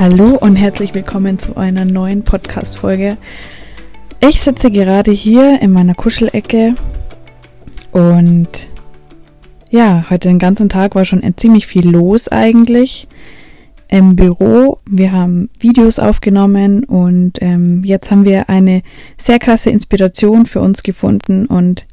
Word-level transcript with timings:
Hallo 0.00 0.36
und 0.36 0.54
herzlich 0.54 0.94
willkommen 0.94 1.40
zu 1.40 1.56
einer 1.56 1.84
neuen 1.84 2.22
Podcast-Folge. 2.22 3.16
Ich 4.20 4.40
sitze 4.40 4.70
gerade 4.70 5.10
hier 5.10 5.60
in 5.60 5.72
meiner 5.72 5.96
Kuschelecke 5.96 6.76
und 7.90 8.48
ja, 9.72 10.06
heute 10.08 10.28
den 10.28 10.38
ganzen 10.38 10.68
Tag 10.68 10.94
war 10.94 11.04
schon 11.04 11.24
ziemlich 11.36 11.66
viel 11.66 11.88
los 11.88 12.28
eigentlich 12.28 13.08
im 13.88 14.14
Büro. 14.14 14.78
Wir 14.88 15.10
haben 15.10 15.50
Videos 15.58 15.98
aufgenommen 15.98 16.84
und 16.84 17.42
ähm, 17.42 17.82
jetzt 17.82 18.12
haben 18.12 18.24
wir 18.24 18.48
eine 18.48 18.82
sehr 19.16 19.40
krasse 19.40 19.70
Inspiration 19.70 20.46
für 20.46 20.60
uns 20.60 20.84
gefunden 20.84 21.46
und 21.46 21.88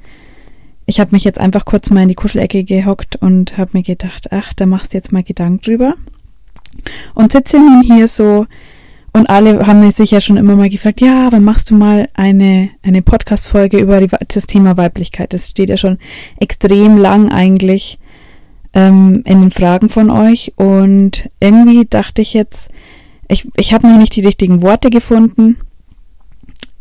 ich 0.85 0.99
habe 0.99 1.09
mich 1.13 1.23
jetzt 1.23 1.39
einfach 1.39 1.65
kurz 1.65 1.89
mal 1.89 2.03
in 2.03 2.09
die 2.09 2.13
Kuschelecke 2.13 2.65
gehockt 2.65 3.15
und 3.15 3.57
habe 3.57 3.71
mir 3.73 3.81
gedacht, 3.81 4.27
ach, 4.29 4.53
da 4.53 4.67
machst 4.67 4.93
du 4.93 4.97
jetzt 4.97 5.11
mal 5.11 5.23
Gedanken 5.23 5.61
drüber. 5.61 5.95
Und 7.13 7.31
sitze 7.31 7.57
nun 7.57 7.81
hier 7.81 8.07
so 8.07 8.45
und 9.15 9.29
alle 9.29 9.65
haben 9.65 9.79
mich 9.79 9.95
sicher 9.95 10.19
schon 10.19 10.35
immer 10.35 10.57
mal 10.57 10.69
gefragt, 10.69 10.99
ja, 10.99 11.31
wann 11.31 11.45
machst 11.45 11.69
du 11.69 11.75
mal 11.75 12.09
eine, 12.15 12.69
eine 12.83 13.01
Podcast-Folge 13.01 13.77
über 13.77 14.01
die, 14.01 14.09
das 14.27 14.45
Thema 14.45 14.75
Weiblichkeit? 14.75 15.31
Das 15.31 15.47
steht 15.47 15.69
ja 15.69 15.77
schon 15.77 15.99
extrem 16.37 16.97
lang 16.97 17.31
eigentlich 17.31 17.97
ähm, 18.73 19.23
in 19.25 19.39
den 19.39 19.51
Fragen 19.51 19.87
von 19.87 20.09
euch. 20.09 20.51
Und 20.57 21.29
irgendwie 21.39 21.85
dachte 21.85 22.21
ich 22.21 22.33
jetzt, 22.33 22.71
ich, 23.29 23.47
ich 23.55 23.73
habe 23.73 23.87
noch 23.87 23.97
nicht 23.97 24.17
die 24.17 24.25
richtigen 24.25 24.61
Worte 24.61 24.89
gefunden, 24.89 25.59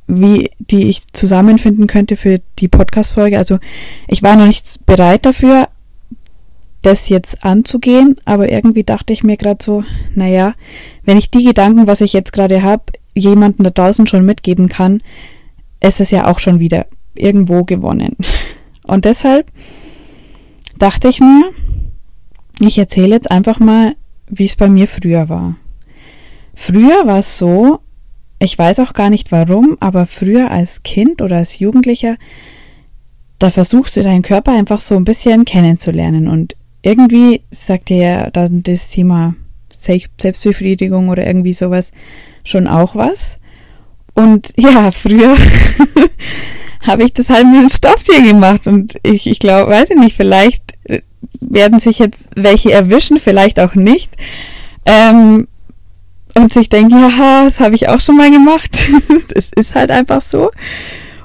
wie 0.08 0.50
die 0.58 0.88
ich 0.88 1.06
zusammenfinden 1.12 1.86
könnte 1.86 2.16
für 2.16 2.40
die 2.58 2.68
Podcast-Folge. 2.68 3.38
Also 3.38 3.60
ich 4.08 4.24
war 4.24 4.34
noch 4.34 4.46
nicht 4.46 4.84
bereit 4.86 5.24
dafür, 5.24 5.68
das 6.84 7.08
jetzt 7.08 7.44
anzugehen, 7.44 8.16
aber 8.24 8.50
irgendwie 8.50 8.84
dachte 8.84 9.12
ich 9.12 9.24
mir 9.24 9.36
gerade 9.36 9.62
so, 9.62 9.84
naja, 10.14 10.54
wenn 11.04 11.16
ich 11.16 11.30
die 11.30 11.44
Gedanken, 11.44 11.86
was 11.86 12.02
ich 12.02 12.12
jetzt 12.12 12.32
gerade 12.32 12.62
habe, 12.62 12.84
jemanden 13.14 13.64
da 13.64 13.70
draußen 13.70 14.06
schon 14.06 14.26
mitgeben 14.26 14.68
kann, 14.68 15.02
ist 15.80 16.00
es 16.00 16.10
ja 16.10 16.26
auch 16.26 16.38
schon 16.38 16.60
wieder 16.60 16.86
irgendwo 17.14 17.62
gewonnen. 17.62 18.16
Und 18.86 19.06
deshalb 19.06 19.50
dachte 20.78 21.08
ich 21.08 21.20
mir, 21.20 21.50
ich 22.60 22.76
erzähle 22.78 23.14
jetzt 23.14 23.30
einfach 23.30 23.60
mal, 23.60 23.96
wie 24.28 24.44
es 24.44 24.56
bei 24.56 24.68
mir 24.68 24.86
früher 24.86 25.28
war. 25.28 25.56
Früher 26.54 27.06
war 27.06 27.18
es 27.18 27.38
so, 27.38 27.80
ich 28.38 28.58
weiß 28.58 28.80
auch 28.80 28.92
gar 28.92 29.08
nicht 29.08 29.32
warum, 29.32 29.78
aber 29.80 30.04
früher 30.04 30.50
als 30.50 30.82
Kind 30.82 31.22
oder 31.22 31.36
als 31.36 31.58
Jugendlicher, 31.58 32.16
da 33.38 33.48
versuchst 33.48 33.96
du 33.96 34.02
deinen 34.02 34.22
Körper 34.22 34.52
einfach 34.52 34.80
so 34.80 34.96
ein 34.96 35.04
bisschen 35.04 35.46
kennenzulernen 35.46 36.28
und 36.28 36.56
irgendwie 36.84 37.40
sagt 37.50 37.88
ja 37.88 38.30
dann 38.30 38.62
das 38.62 38.90
Thema 38.90 39.34
Selbstbefriedigung 39.70 41.08
oder 41.08 41.26
irgendwie 41.26 41.54
sowas 41.54 41.92
schon 42.44 42.68
auch 42.68 42.94
was. 42.94 43.38
Und 44.12 44.52
ja, 44.56 44.90
früher 44.90 45.34
habe 46.86 47.04
ich 47.04 47.14
das 47.14 47.30
halt 47.30 47.46
mit 47.46 47.58
einem 47.58 47.68
Stofftier 47.70 48.20
gemacht 48.20 48.66
und 48.66 48.98
ich, 49.02 49.26
ich 49.26 49.38
glaube, 49.38 49.70
weiß 49.70 49.90
ich 49.90 49.96
nicht, 49.96 50.14
vielleicht 50.14 50.62
äh, 50.84 51.00
werden 51.40 51.78
sich 51.78 51.98
jetzt 51.98 52.30
welche 52.36 52.72
erwischen, 52.72 53.18
vielleicht 53.18 53.58
auch 53.60 53.74
nicht. 53.74 54.16
Ähm, 54.84 55.48
und 56.34 56.52
sich 56.52 56.68
denken, 56.68 56.98
ja, 56.98 57.44
das 57.44 57.60
habe 57.60 57.76
ich 57.76 57.88
auch 57.88 58.00
schon 58.00 58.16
mal 58.16 58.30
gemacht. 58.30 58.76
das 59.34 59.50
ist 59.56 59.74
halt 59.74 59.90
einfach 59.90 60.20
so. 60.20 60.50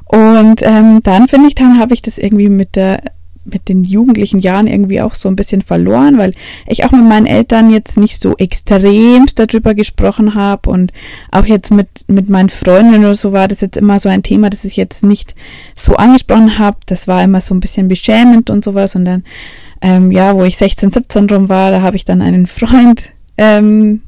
Und 0.06 0.62
ähm, 0.62 1.02
dann 1.04 1.28
finde 1.28 1.50
ich, 1.50 1.56
dann 1.56 1.80
habe 1.80 1.94
ich 1.94 2.02
das 2.02 2.18
irgendwie 2.18 2.48
mit 2.48 2.76
der 2.76 3.02
mit 3.46 3.70
den 3.70 3.84
jugendlichen 3.84 4.40
Jahren 4.40 4.68
irgendwie 4.68 5.02
auch 5.02 5.14
so 5.14 5.30
ein 5.30 5.36
bisschen 5.36 5.62
verloren, 5.62 6.18
weil 6.18 6.34
ich 6.68 6.84
auch 6.84 6.92
mit 6.92 7.08
meinen 7.08 7.26
Eltern 7.26 7.70
jetzt 7.70 7.98
nicht 7.98 8.22
so 8.22 8.36
extremst 8.38 9.40
darüber 9.40 9.74
gesprochen 9.74 10.36
habe 10.36 10.70
und 10.70 10.92
auch 11.32 11.46
jetzt 11.46 11.72
mit, 11.72 11.88
mit 12.08 12.30
meinen 12.30 12.50
Freunden 12.50 13.00
oder 13.00 13.16
so 13.16 13.32
war 13.32 13.48
das 13.48 13.62
jetzt 13.62 13.78
immer 13.78 14.00
so 14.00 14.10
ein 14.10 14.24
Thema, 14.24 14.50
das 14.50 14.66
ich 14.66 14.76
jetzt 14.76 15.04
nicht 15.04 15.36
so 15.76 15.96
angesprochen 15.96 16.60
habe. 16.60 16.78
Das 16.86 17.08
war 17.08 17.24
immer 17.24 17.42
so 17.42 17.56
ein 17.56 17.60
bisschen 17.60 17.88
beschämend 17.88 18.50
und 18.50 18.64
sowas 18.64 18.96
und 18.96 19.06
dann, 19.06 19.24
ähm, 19.82 20.12
ja, 20.12 20.36
wo 20.36 20.44
ich 20.44 20.58
16, 20.58 20.92
17 20.92 21.30
rum 21.30 21.50
war, 21.50 21.72
da 21.72 21.82
habe 21.82 21.96
ich 21.96 22.06
dann 22.06 22.22
einen 22.22 22.48
Freund 22.48 23.14
ähm, 23.38 24.02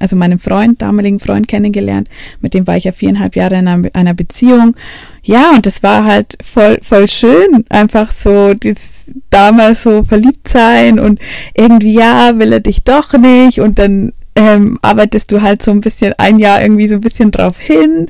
also 0.00 0.16
meinen 0.16 0.38
Freund, 0.38 0.80
damaligen 0.82 1.20
Freund 1.20 1.48
kennengelernt. 1.48 2.08
Mit 2.40 2.54
dem 2.54 2.66
war 2.66 2.76
ich 2.76 2.84
ja 2.84 2.92
viereinhalb 2.92 3.36
Jahre 3.36 3.58
in 3.58 3.68
einer, 3.68 4.14
Beziehung. 4.14 4.76
Ja, 5.22 5.50
und 5.50 5.66
das 5.66 5.82
war 5.82 6.04
halt 6.04 6.36
voll, 6.42 6.78
voll 6.82 7.08
schön. 7.08 7.64
Einfach 7.68 8.12
so, 8.12 8.54
dieses 8.54 9.12
damals 9.30 9.82
so 9.82 10.02
verliebt 10.02 10.48
sein 10.48 10.98
und 10.98 11.20
irgendwie, 11.54 11.94
ja, 11.94 12.38
will 12.38 12.52
er 12.52 12.60
dich 12.60 12.84
doch 12.84 13.12
nicht. 13.14 13.60
Und 13.60 13.78
dann 13.78 14.12
ähm, 14.34 14.78
arbeitest 14.82 15.32
du 15.32 15.42
halt 15.42 15.62
so 15.62 15.70
ein 15.70 15.80
bisschen 15.80 16.14
ein 16.16 16.38
Jahr 16.38 16.62
irgendwie 16.62 16.88
so 16.88 16.94
ein 16.94 17.00
bisschen 17.00 17.30
drauf 17.30 17.58
hin. 17.58 18.08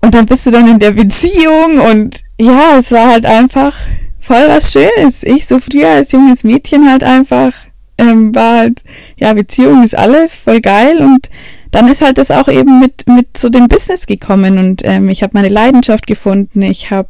Und 0.00 0.14
dann 0.14 0.26
bist 0.26 0.46
du 0.46 0.50
dann 0.50 0.68
in 0.68 0.78
der 0.78 0.92
Beziehung 0.92 1.78
und 1.90 2.20
ja, 2.40 2.78
es 2.78 2.92
war 2.92 3.08
halt 3.08 3.26
einfach 3.26 3.74
voll 4.18 4.44
was 4.46 4.72
Schönes. 4.72 5.24
Ich 5.24 5.46
so 5.46 5.58
früher 5.58 5.88
als 5.88 6.12
junges 6.12 6.44
Mädchen 6.44 6.88
halt 6.88 7.02
einfach 7.02 7.52
ähm, 7.98 8.34
war 8.34 8.58
halt, 8.58 8.82
ja, 9.16 9.32
Beziehung 9.34 9.82
ist 9.82 9.96
alles, 9.96 10.36
voll 10.36 10.60
geil. 10.60 10.98
Und 10.98 11.28
dann 11.70 11.88
ist 11.88 12.00
halt 12.00 12.18
das 12.18 12.30
auch 12.30 12.48
eben 12.48 12.80
mit, 12.80 13.06
mit 13.06 13.36
zu 13.36 13.50
dem 13.50 13.68
Business 13.68 14.06
gekommen. 14.06 14.58
Und 14.58 14.82
ähm, 14.84 15.08
ich 15.08 15.22
habe 15.22 15.32
meine 15.34 15.48
Leidenschaft 15.48 16.06
gefunden, 16.06 16.62
ich 16.62 16.90
habe 16.90 17.08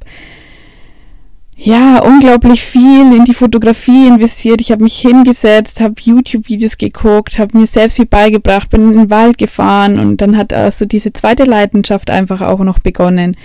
ja 1.60 2.00
unglaublich 2.03 2.62
viel 2.62 3.12
in 3.12 3.25
die 3.25 3.34
Fotografie 3.34 4.06
investiert, 4.06 4.60
ich 4.60 4.71
habe 4.71 4.84
mich 4.84 4.97
hingesetzt, 4.98 5.81
habe 5.81 5.94
YouTube-Videos 6.00 6.78
geguckt, 6.78 7.41
habe 7.41 7.59
mir 7.59 7.66
selbst 7.66 7.97
viel 7.97 8.06
beigebracht, 8.06 8.71
bin 8.71 8.93
in 8.93 8.98
den 8.98 9.10
Wald 9.10 9.38
gefahren. 9.38 9.98
Und 9.98 10.21
dann 10.21 10.37
hat 10.37 10.53
also 10.53 10.87
diese 10.87 11.12
zweite 11.12 11.44
Leidenschaft 11.44 12.10
einfach 12.10 12.41
auch 12.41 12.60
noch 12.60 12.78
begonnen 12.78 13.37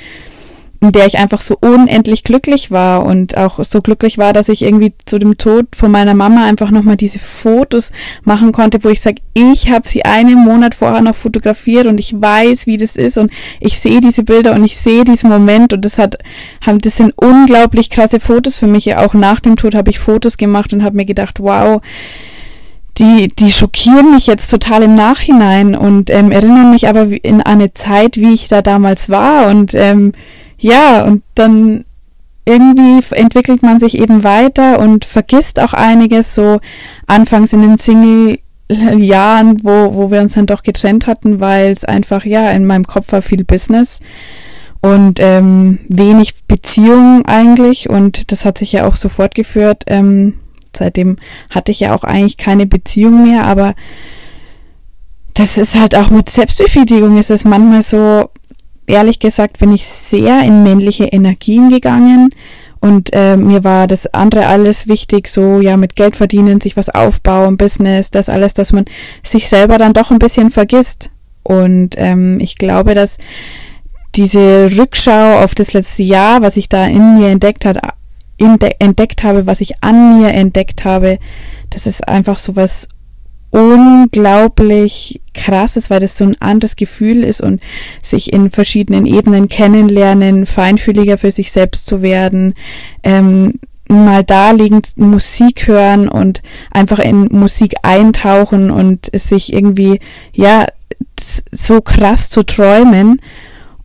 in 0.83 0.91
der 0.91 1.05
ich 1.05 1.17
einfach 1.17 1.39
so 1.39 1.55
unendlich 1.61 2.25
glücklich 2.25 2.69
war 2.69 3.05
und 3.05 3.37
auch 3.37 3.63
so 3.63 3.81
glücklich 3.81 4.17
war, 4.17 4.33
dass 4.33 4.49
ich 4.49 4.63
irgendwie 4.63 4.93
zu 5.05 5.17
dem 5.17 5.37
Tod 5.37 5.67
von 5.73 5.89
meiner 5.89 6.13
Mama 6.13 6.43
einfach 6.45 6.71
nochmal 6.71 6.97
diese 6.97 7.19
Fotos 7.19 7.93
machen 8.25 8.51
konnte, 8.51 8.83
wo 8.83 8.89
ich 8.89 8.99
sage, 8.99 9.21
ich 9.33 9.71
habe 9.71 9.87
sie 9.87 10.03
einen 10.03 10.43
Monat 10.43 10.75
vorher 10.75 11.01
noch 11.01 11.15
fotografiert 11.15 11.87
und 11.87 11.99
ich 11.99 12.19
weiß, 12.19 12.67
wie 12.67 12.75
das 12.75 12.97
ist 12.97 13.17
und 13.17 13.31
ich 13.61 13.79
sehe 13.79 14.01
diese 14.01 14.23
Bilder 14.23 14.51
und 14.51 14.65
ich 14.65 14.75
sehe 14.75 15.05
diesen 15.05 15.29
Moment 15.29 15.71
und 15.71 15.85
das 15.85 15.97
hat, 15.97 16.17
das 16.65 16.97
sind 16.97 17.13
unglaublich 17.15 17.89
krasse 17.89 18.19
Fotos 18.19 18.57
für 18.57 18.67
mich. 18.67 18.97
Auch 18.97 19.13
nach 19.13 19.39
dem 19.39 19.55
Tod 19.55 19.75
habe 19.75 19.89
ich 19.89 19.99
Fotos 19.99 20.35
gemacht 20.35 20.73
und 20.73 20.83
habe 20.83 20.97
mir 20.97 21.05
gedacht, 21.05 21.39
wow, 21.39 21.81
die, 22.97 23.29
die 23.29 23.51
schockieren 23.51 24.11
mich 24.11 24.27
jetzt 24.27 24.49
total 24.49 24.83
im 24.83 24.95
Nachhinein 24.95 25.77
und 25.77 26.09
ähm, 26.09 26.29
erinnern 26.31 26.71
mich 26.71 26.89
aber 26.89 27.07
in 27.23 27.41
eine 27.41 27.73
Zeit, 27.73 28.17
wie 28.17 28.33
ich 28.33 28.49
da 28.49 28.61
damals 28.61 29.09
war 29.09 29.47
und 29.47 29.73
ähm, 29.73 30.11
ja, 30.63 31.03
und 31.03 31.23
dann 31.35 31.83
irgendwie 32.45 33.03
entwickelt 33.15 33.63
man 33.63 33.79
sich 33.79 33.97
eben 33.97 34.23
weiter 34.23 34.79
und 34.79 35.03
vergisst 35.03 35.59
auch 35.59 35.73
einiges, 35.73 36.35
so 36.35 36.61
anfangs 37.05 37.51
in 37.51 37.61
den 37.61 37.77
Single-Jahren, 37.77 39.63
wo, 39.63 39.93
wo 39.93 40.09
wir 40.09 40.21
uns 40.21 40.33
dann 40.33 40.45
doch 40.45 40.63
getrennt 40.63 41.05
hatten, 41.05 41.41
weil 41.41 41.71
es 41.71 41.83
einfach, 41.83 42.23
ja, 42.23 42.49
in 42.51 42.65
meinem 42.65 42.87
Kopf 42.87 43.11
war 43.11 43.21
viel 43.21 43.43
Business 43.43 43.99
und 44.79 45.19
ähm, 45.19 45.79
wenig 45.89 46.45
Beziehung 46.47 47.25
eigentlich 47.25 47.89
und 47.89 48.31
das 48.31 48.45
hat 48.45 48.57
sich 48.57 48.71
ja 48.71 48.87
auch 48.87 48.95
so 48.95 49.09
fortgeführt. 49.09 49.83
Ähm, 49.87 50.39
seitdem 50.73 51.17
hatte 51.49 51.73
ich 51.73 51.81
ja 51.81 51.93
auch 51.93 52.05
eigentlich 52.05 52.37
keine 52.37 52.67
Beziehung 52.67 53.23
mehr, 53.23 53.43
aber 53.43 53.75
das 55.33 55.57
ist 55.57 55.75
halt 55.75 55.95
auch 55.95 56.09
mit 56.09 56.29
Selbstbefriedigung 56.29 57.17
ist 57.17 57.31
es 57.31 57.43
manchmal 57.43 57.81
so, 57.81 58.29
ehrlich 58.87 59.19
gesagt 59.19 59.59
bin 59.59 59.73
ich 59.73 59.87
sehr 59.87 60.43
in 60.43 60.63
männliche 60.63 61.05
Energien 61.05 61.69
gegangen 61.69 62.29
und 62.83 63.11
äh, 63.13 63.37
mir 63.37 63.63
war 63.63 63.87
das 63.87 64.13
andere 64.13 64.47
alles 64.47 64.89
wichtig, 64.89 65.29
so 65.29 65.61
ja 65.61 65.77
mit 65.77 65.95
Geld 65.95 66.17
verdienen, 66.17 66.59
sich 66.59 66.75
was 66.75 66.89
aufbauen, 66.89 67.55
Business, 67.55 68.11
das 68.11 68.27
alles, 68.27 68.53
dass 68.53 68.73
man 68.73 68.83
sich 69.23 69.47
selber 69.47 69.77
dann 69.77 69.93
doch 69.93 70.11
ein 70.11 70.19
bisschen 70.19 70.49
vergisst. 70.49 71.09
Und 71.43 71.95
ähm, 71.97 72.39
ich 72.41 72.57
glaube, 72.57 72.93
dass 72.93 73.19
diese 74.15 74.69
Rückschau 74.77 75.39
auf 75.39 75.55
das 75.55 75.71
letzte 75.71 76.03
Jahr, 76.03 76.41
was 76.41 76.57
ich 76.57 76.67
da 76.67 76.85
in 76.85 77.17
mir 77.17 77.29
entdeckt 77.29 77.63
hat, 77.63 77.77
entdeckt 78.37 79.23
habe, 79.23 79.47
was 79.47 79.61
ich 79.61 79.81
an 79.81 80.19
mir 80.19 80.33
entdeckt 80.33 80.83
habe, 80.83 81.19
das 81.69 81.87
ist 81.87 82.05
einfach 82.05 82.37
so 82.37 82.57
was 82.57 82.89
unglaublich 83.53 85.21
krass 85.35 85.77
ist, 85.77 85.91
weil 85.91 85.99
das 85.99 86.17
so 86.17 86.25
ein 86.25 86.41
anderes 86.41 86.75
Gefühl 86.75 87.23
ist 87.23 87.39
und 87.39 87.61
sich 88.01 88.33
in 88.33 88.49
verschiedenen 88.49 89.05
Ebenen 89.05 89.47
kennenlernen, 89.47 90.47
feinfühliger 90.47 91.19
für 91.19 91.29
sich 91.29 91.51
selbst 91.51 91.85
zu 91.85 92.01
werden, 92.01 92.55
ähm, 93.03 93.59
mal 93.87 94.23
da 94.23 94.51
liegend 94.51 94.97
Musik 94.97 95.67
hören 95.67 96.09
und 96.09 96.41
einfach 96.71 96.97
in 96.97 97.27
Musik 97.31 97.75
eintauchen 97.83 98.71
und 98.71 99.11
sich 99.13 99.53
irgendwie, 99.53 99.99
ja, 100.33 100.65
so 101.51 101.79
krass 101.81 102.29
zu 102.29 102.43
träumen. 102.43 103.21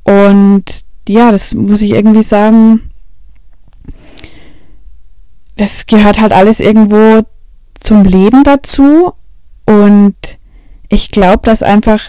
Und 0.02 0.64
ja, 1.06 1.30
das 1.30 1.54
muss 1.54 1.82
ich 1.82 1.90
irgendwie 1.90 2.22
sagen, 2.22 2.88
das 5.56 5.84
gehört 5.86 6.20
halt 6.20 6.32
alles 6.32 6.60
irgendwo 6.60 7.22
zum 7.80 8.04
Leben 8.04 8.44
dazu 8.44 9.12
und 9.68 10.16
ich 10.88 11.10
glaube, 11.10 11.42
dass 11.42 11.62
einfach 11.62 12.00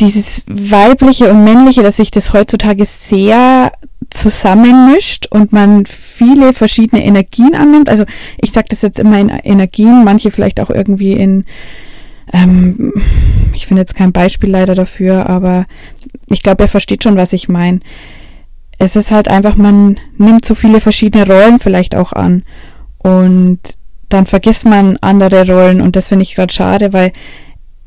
dieses 0.00 0.44
weibliche 0.46 1.30
und 1.30 1.44
männliche, 1.44 1.82
dass 1.82 1.98
sich 1.98 2.10
das 2.10 2.32
heutzutage 2.32 2.86
sehr 2.86 3.72
zusammenmischt 4.08 5.26
und 5.30 5.52
man 5.52 5.84
viele 5.84 6.54
verschiedene 6.54 7.04
Energien 7.04 7.54
annimmt. 7.54 7.90
Also 7.90 8.04
ich 8.40 8.52
sage 8.52 8.68
das 8.70 8.80
jetzt 8.80 8.98
immer 8.98 9.18
in 9.18 9.28
Energien, 9.28 10.04
manche 10.04 10.30
vielleicht 10.30 10.58
auch 10.58 10.70
irgendwie 10.70 11.12
in, 11.12 11.44
ähm, 12.32 12.94
ich 13.52 13.66
finde 13.66 13.82
jetzt 13.82 13.94
kein 13.94 14.12
Beispiel 14.12 14.48
leider 14.48 14.74
dafür, 14.74 15.28
aber 15.28 15.66
ich 16.28 16.42
glaube, 16.42 16.64
er 16.64 16.68
versteht 16.68 17.02
schon, 17.02 17.16
was 17.16 17.34
ich 17.34 17.50
meine. 17.50 17.80
Es 18.78 18.96
ist 18.96 19.10
halt 19.10 19.28
einfach, 19.28 19.56
man 19.56 20.00
nimmt 20.16 20.46
so 20.46 20.54
viele 20.54 20.80
verschiedene 20.80 21.26
Rollen 21.26 21.58
vielleicht 21.58 21.94
auch 21.94 22.14
an 22.14 22.42
und 22.98 23.60
dann 24.08 24.26
vergisst 24.26 24.66
man 24.66 24.98
andere 25.00 25.46
Rollen 25.46 25.80
und 25.80 25.96
das 25.96 26.08
finde 26.08 26.22
ich 26.22 26.34
gerade 26.34 26.52
schade, 26.52 26.92
weil 26.92 27.12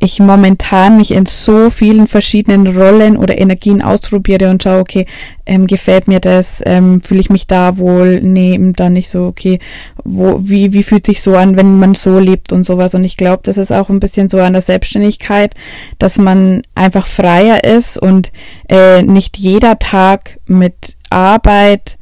ich 0.02 0.20
momentan 0.20 0.96
mich 0.96 1.12
in 1.12 1.26
so 1.26 1.70
vielen 1.70 2.08
verschiedenen 2.08 2.68
Rollen 2.68 3.18
oder 3.18 3.38
Energien 3.38 3.82
ausprobiere 3.82 4.50
und 4.50 4.64
schaue, 4.64 4.80
okay, 4.80 5.06
ähm, 5.46 5.68
gefällt 5.68 6.08
mir 6.08 6.22
das, 6.22 6.64
ähm, 6.66 7.02
fühle 7.02 7.20
ich 7.20 7.30
mich 7.30 7.48
da 7.48 7.78
wohl, 7.78 8.22
nee, 8.22 8.58
dann 8.78 8.94
nicht 8.94 9.10
so, 9.10 9.26
okay, 9.26 9.60
wo, 10.06 10.38
wie, 10.40 10.72
wie 10.72 10.84
fühlt 10.84 11.06
sich 11.06 11.22
so 11.22 11.36
an, 11.36 11.58
wenn 11.58 11.80
man 11.80 11.96
so 11.96 12.18
lebt 12.18 12.54
und 12.54 12.64
sowas. 12.64 12.96
Und 12.96 13.04
ich 13.04 13.18
glaube, 13.18 13.42
das 13.44 13.58
ist 13.58 13.74
auch 13.74 13.90
ein 13.90 14.00
bisschen 14.00 14.30
so 14.30 14.40
an 14.40 14.54
der 14.54 14.62
Selbstständigkeit, 14.62 15.54
dass 15.98 16.18
man 16.18 16.62
einfach 16.76 17.06
freier 17.06 17.66
ist 17.66 18.02
und 18.02 18.32
äh, 18.70 19.04
nicht 19.04 19.38
jeder 19.38 19.80
Tag 19.80 20.40
mit 20.48 20.96
Arbeit 21.10 21.99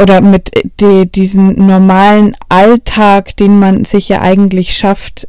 oder 0.00 0.20
mit 0.20 0.56
äh, 0.56 0.62
die, 0.80 1.10
diesen 1.10 1.66
normalen 1.66 2.36
Alltag, 2.48 3.36
den 3.36 3.58
man 3.58 3.84
sich 3.84 4.08
ja 4.08 4.22
eigentlich 4.22 4.76
schafft, 4.76 5.28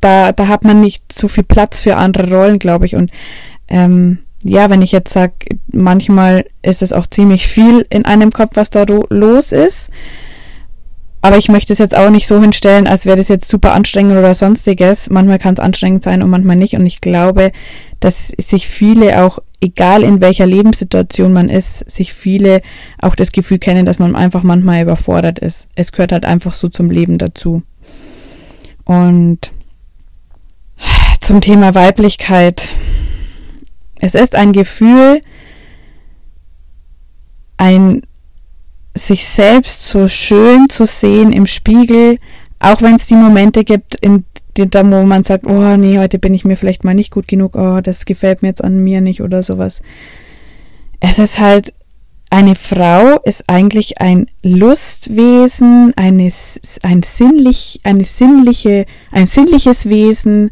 da, 0.00 0.32
da 0.32 0.48
hat 0.48 0.64
man 0.64 0.80
nicht 0.80 1.12
so 1.12 1.28
viel 1.28 1.44
Platz 1.44 1.80
für 1.80 1.96
andere 1.96 2.30
Rollen, 2.30 2.58
glaube 2.58 2.84
ich. 2.86 2.94
Und 2.94 3.10
ähm, 3.68 4.18
ja, 4.42 4.68
wenn 4.68 4.82
ich 4.82 4.92
jetzt 4.92 5.12
sage, 5.12 5.32
manchmal 5.72 6.44
ist 6.60 6.82
es 6.82 6.92
auch 6.92 7.06
ziemlich 7.06 7.46
viel 7.46 7.86
in 7.88 8.04
einem 8.04 8.30
Kopf, 8.30 8.52
was 8.54 8.68
da 8.68 8.84
los 9.08 9.52
ist. 9.52 9.88
Aber 11.22 11.38
ich 11.38 11.48
möchte 11.48 11.72
es 11.72 11.78
jetzt 11.78 11.96
auch 11.96 12.10
nicht 12.10 12.26
so 12.26 12.38
hinstellen, 12.38 12.86
als 12.86 13.06
wäre 13.06 13.16
das 13.16 13.28
jetzt 13.28 13.48
super 13.48 13.72
anstrengend 13.72 14.12
oder 14.12 14.34
sonstiges. 14.34 15.08
Manchmal 15.08 15.38
kann 15.38 15.54
es 15.54 15.60
anstrengend 15.60 16.04
sein 16.04 16.22
und 16.22 16.28
manchmal 16.28 16.56
nicht. 16.56 16.74
Und 16.74 16.84
ich 16.84 17.00
glaube, 17.00 17.50
dass 18.00 18.28
sich 18.36 18.68
viele 18.68 19.24
auch, 19.24 19.38
egal 19.64 20.02
in 20.02 20.20
welcher 20.20 20.46
Lebenssituation 20.46 21.32
man 21.32 21.48
ist, 21.48 21.90
sich 21.90 22.12
viele 22.12 22.60
auch 23.00 23.14
das 23.14 23.32
Gefühl 23.32 23.58
kennen, 23.58 23.86
dass 23.86 23.98
man 23.98 24.14
einfach 24.14 24.42
manchmal 24.42 24.82
überfordert 24.82 25.38
ist. 25.38 25.68
Es 25.74 25.92
gehört 25.92 26.12
halt 26.12 26.24
einfach 26.24 26.54
so 26.54 26.68
zum 26.68 26.90
Leben 26.90 27.18
dazu. 27.18 27.62
Und 28.84 29.52
zum 31.20 31.40
Thema 31.40 31.74
Weiblichkeit. 31.74 32.70
Es 33.98 34.14
ist 34.14 34.34
ein 34.34 34.52
Gefühl, 34.52 35.22
ein 37.56 38.02
sich 38.94 39.26
selbst 39.26 39.86
so 39.86 40.06
schön 40.06 40.68
zu 40.68 40.86
sehen 40.86 41.32
im 41.32 41.46
Spiegel, 41.46 42.18
auch 42.60 42.82
wenn 42.82 42.94
es 42.94 43.06
die 43.06 43.16
Momente 43.16 43.64
gibt, 43.64 43.96
in 43.96 44.24
denen 44.58 44.92
wo 44.92 45.02
man 45.02 45.24
sagt, 45.24 45.46
oh 45.46 45.76
nee, 45.76 45.98
heute 45.98 46.18
bin 46.18 46.34
ich 46.34 46.44
mir 46.44 46.56
vielleicht 46.56 46.84
mal 46.84 46.94
nicht 46.94 47.10
gut 47.10 47.28
genug, 47.28 47.56
oh, 47.56 47.80
das 47.80 48.04
gefällt 48.04 48.42
mir 48.42 48.48
jetzt 48.48 48.64
an 48.64 48.82
mir 48.82 49.00
nicht 49.00 49.22
oder 49.22 49.42
sowas. 49.42 49.82
Es 51.00 51.18
ist 51.18 51.38
halt, 51.38 51.72
eine 52.30 52.54
Frau 52.56 53.20
ist 53.22 53.44
eigentlich 53.46 54.00
ein 54.00 54.26
Lustwesen, 54.42 55.92
eine, 55.96 56.30
ein 56.82 57.02
sinnlich, 57.02 57.80
eine 57.84 58.04
sinnliche, 58.04 58.86
ein 59.12 59.26
sinnliches 59.26 59.88
Wesen, 59.88 60.50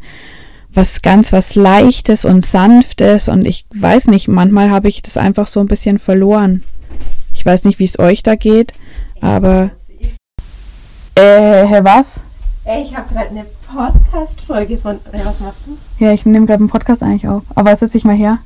was 0.73 1.01
ganz 1.01 1.33
was 1.33 1.55
Leichtes 1.55 2.25
und 2.25 2.43
Sanftes 2.43 3.29
und 3.29 3.45
ich 3.45 3.65
weiß 3.75 4.07
nicht, 4.07 4.27
manchmal 4.27 4.69
habe 4.69 4.87
ich 4.87 5.01
das 5.01 5.17
einfach 5.17 5.47
so 5.47 5.59
ein 5.59 5.67
bisschen 5.67 5.99
verloren. 5.99 6.63
Ich 7.33 7.45
weiß 7.45 7.65
nicht, 7.65 7.79
wie 7.79 7.83
es 7.83 7.99
euch 7.99 8.23
da 8.23 8.35
geht, 8.35 8.73
aber. 9.21 9.71
Äh, 11.15 11.83
was? 11.83 12.21
Ich 12.65 12.95
habe 12.95 13.13
gerade 13.13 13.29
eine 13.29 13.45
Podcast-Folge 13.67 14.77
von. 14.77 14.99
Was 15.11 15.39
machst 15.39 15.59
du? 15.65 15.77
Ja, 15.99 16.13
ich 16.13 16.25
nehme 16.25 16.45
gerade 16.45 16.59
einen 16.59 16.69
Podcast 16.69 17.03
eigentlich 17.03 17.27
auf. 17.27 17.43
Aber 17.55 17.71
es 17.71 17.81
ist 17.81 17.93
nicht 17.93 18.05
mal 18.05 18.15
her. 18.15 18.39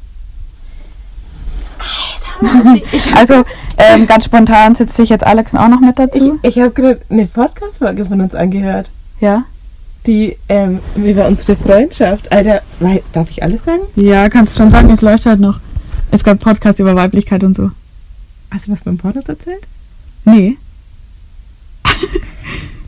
Alter, 2.42 2.82
also 3.16 3.44
ähm, 3.78 4.08
ganz 4.08 4.26
spontan 4.26 4.76
sitzt 4.76 4.96
sich 4.96 5.10
jetzt 5.10 5.26
Alex 5.26 5.54
auch 5.56 5.68
noch 5.68 5.80
mit 5.80 6.00
dazu. 6.00 6.40
Ich, 6.42 6.58
ich 6.58 6.64
habe 6.64 6.72
gerade 6.72 7.02
eine 7.10 7.28
Podcast-Folge 7.28 8.06
von 8.06 8.22
uns 8.22 8.34
angehört. 8.34 8.90
Ja 9.20 9.46
die 10.08 10.38
ähm, 10.48 10.80
über 10.96 11.28
unsere 11.28 11.56
Freundschaft. 11.56 12.32
Alter, 12.32 12.62
darf 13.14 13.30
ich 13.30 13.44
alles 13.44 13.64
sagen? 13.66 13.82
Ja, 13.96 14.30
kannst 14.30 14.58
schon 14.58 14.72
sagen, 14.72 14.90
es 14.90 15.02
läuft 15.02 15.26
halt 15.26 15.40
noch. 15.40 15.60
Es 16.10 16.24
gab 16.24 16.40
Podcast 16.40 16.80
über 16.80 16.96
Weiblichkeit 16.96 17.44
und 17.44 17.56
so. 17.56 17.72
Hast 18.50 18.68
du 18.68 18.72
was 18.72 18.82
beim 18.82 18.98
Podcast 18.98 19.28
erzählt? 19.28 19.68
Nee. 20.24 20.58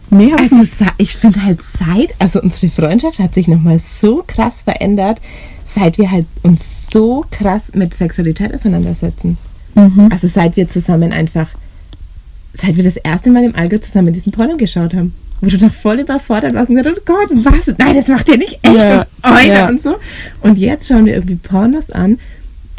Nee, 0.09 0.33
also 0.33 0.61
ich, 0.61 0.69
ich 0.97 1.15
finde 1.15 1.43
halt 1.43 1.59
seit, 1.61 2.13
also 2.19 2.41
unsere 2.41 2.71
Freundschaft 2.71 3.19
hat 3.19 3.33
sich 3.33 3.47
nochmal 3.47 3.79
so 3.79 4.23
krass 4.25 4.63
verändert, 4.63 5.19
seit 5.65 5.97
wir 5.97 6.11
halt 6.11 6.25
uns 6.43 6.87
so 6.91 7.25
krass 7.31 7.73
mit 7.73 7.93
Sexualität 7.93 8.53
auseinandersetzen. 8.53 9.37
Mhm. 9.75 10.09
Also 10.11 10.27
seit 10.27 10.57
wir 10.57 10.67
zusammen 10.67 11.13
einfach, 11.13 11.49
seit 12.53 12.75
wir 12.77 12.83
das 12.83 12.97
erste 12.97 13.29
Mal 13.29 13.43
im 13.43 13.55
Allgäu 13.55 13.77
zusammen 13.77 14.13
diesen 14.13 14.31
Porno 14.31 14.57
geschaut 14.57 14.93
haben 14.93 15.13
wo 15.41 15.47
du 15.47 15.57
doch 15.57 15.73
voll 15.73 15.99
überfordert 15.99 16.53
warst 16.53 16.69
und 16.69 16.75
gesagt, 16.75 16.99
oh 16.99 17.01
Gott, 17.05 17.29
was? 17.45 17.73
Nein, 17.77 17.95
das 17.95 18.07
macht 18.07 18.27
ihr 18.29 18.37
nicht 18.37 18.59
echt 18.61 18.75
ja, 18.75 19.05
und, 19.23 19.47
ja. 19.47 19.69
und 19.69 19.81
so. 19.81 19.95
Und 20.41 20.57
jetzt 20.57 20.87
schauen 20.87 21.05
wir 21.05 21.13
irgendwie 21.13 21.35
Pornos 21.35 21.91
an, 21.91 22.19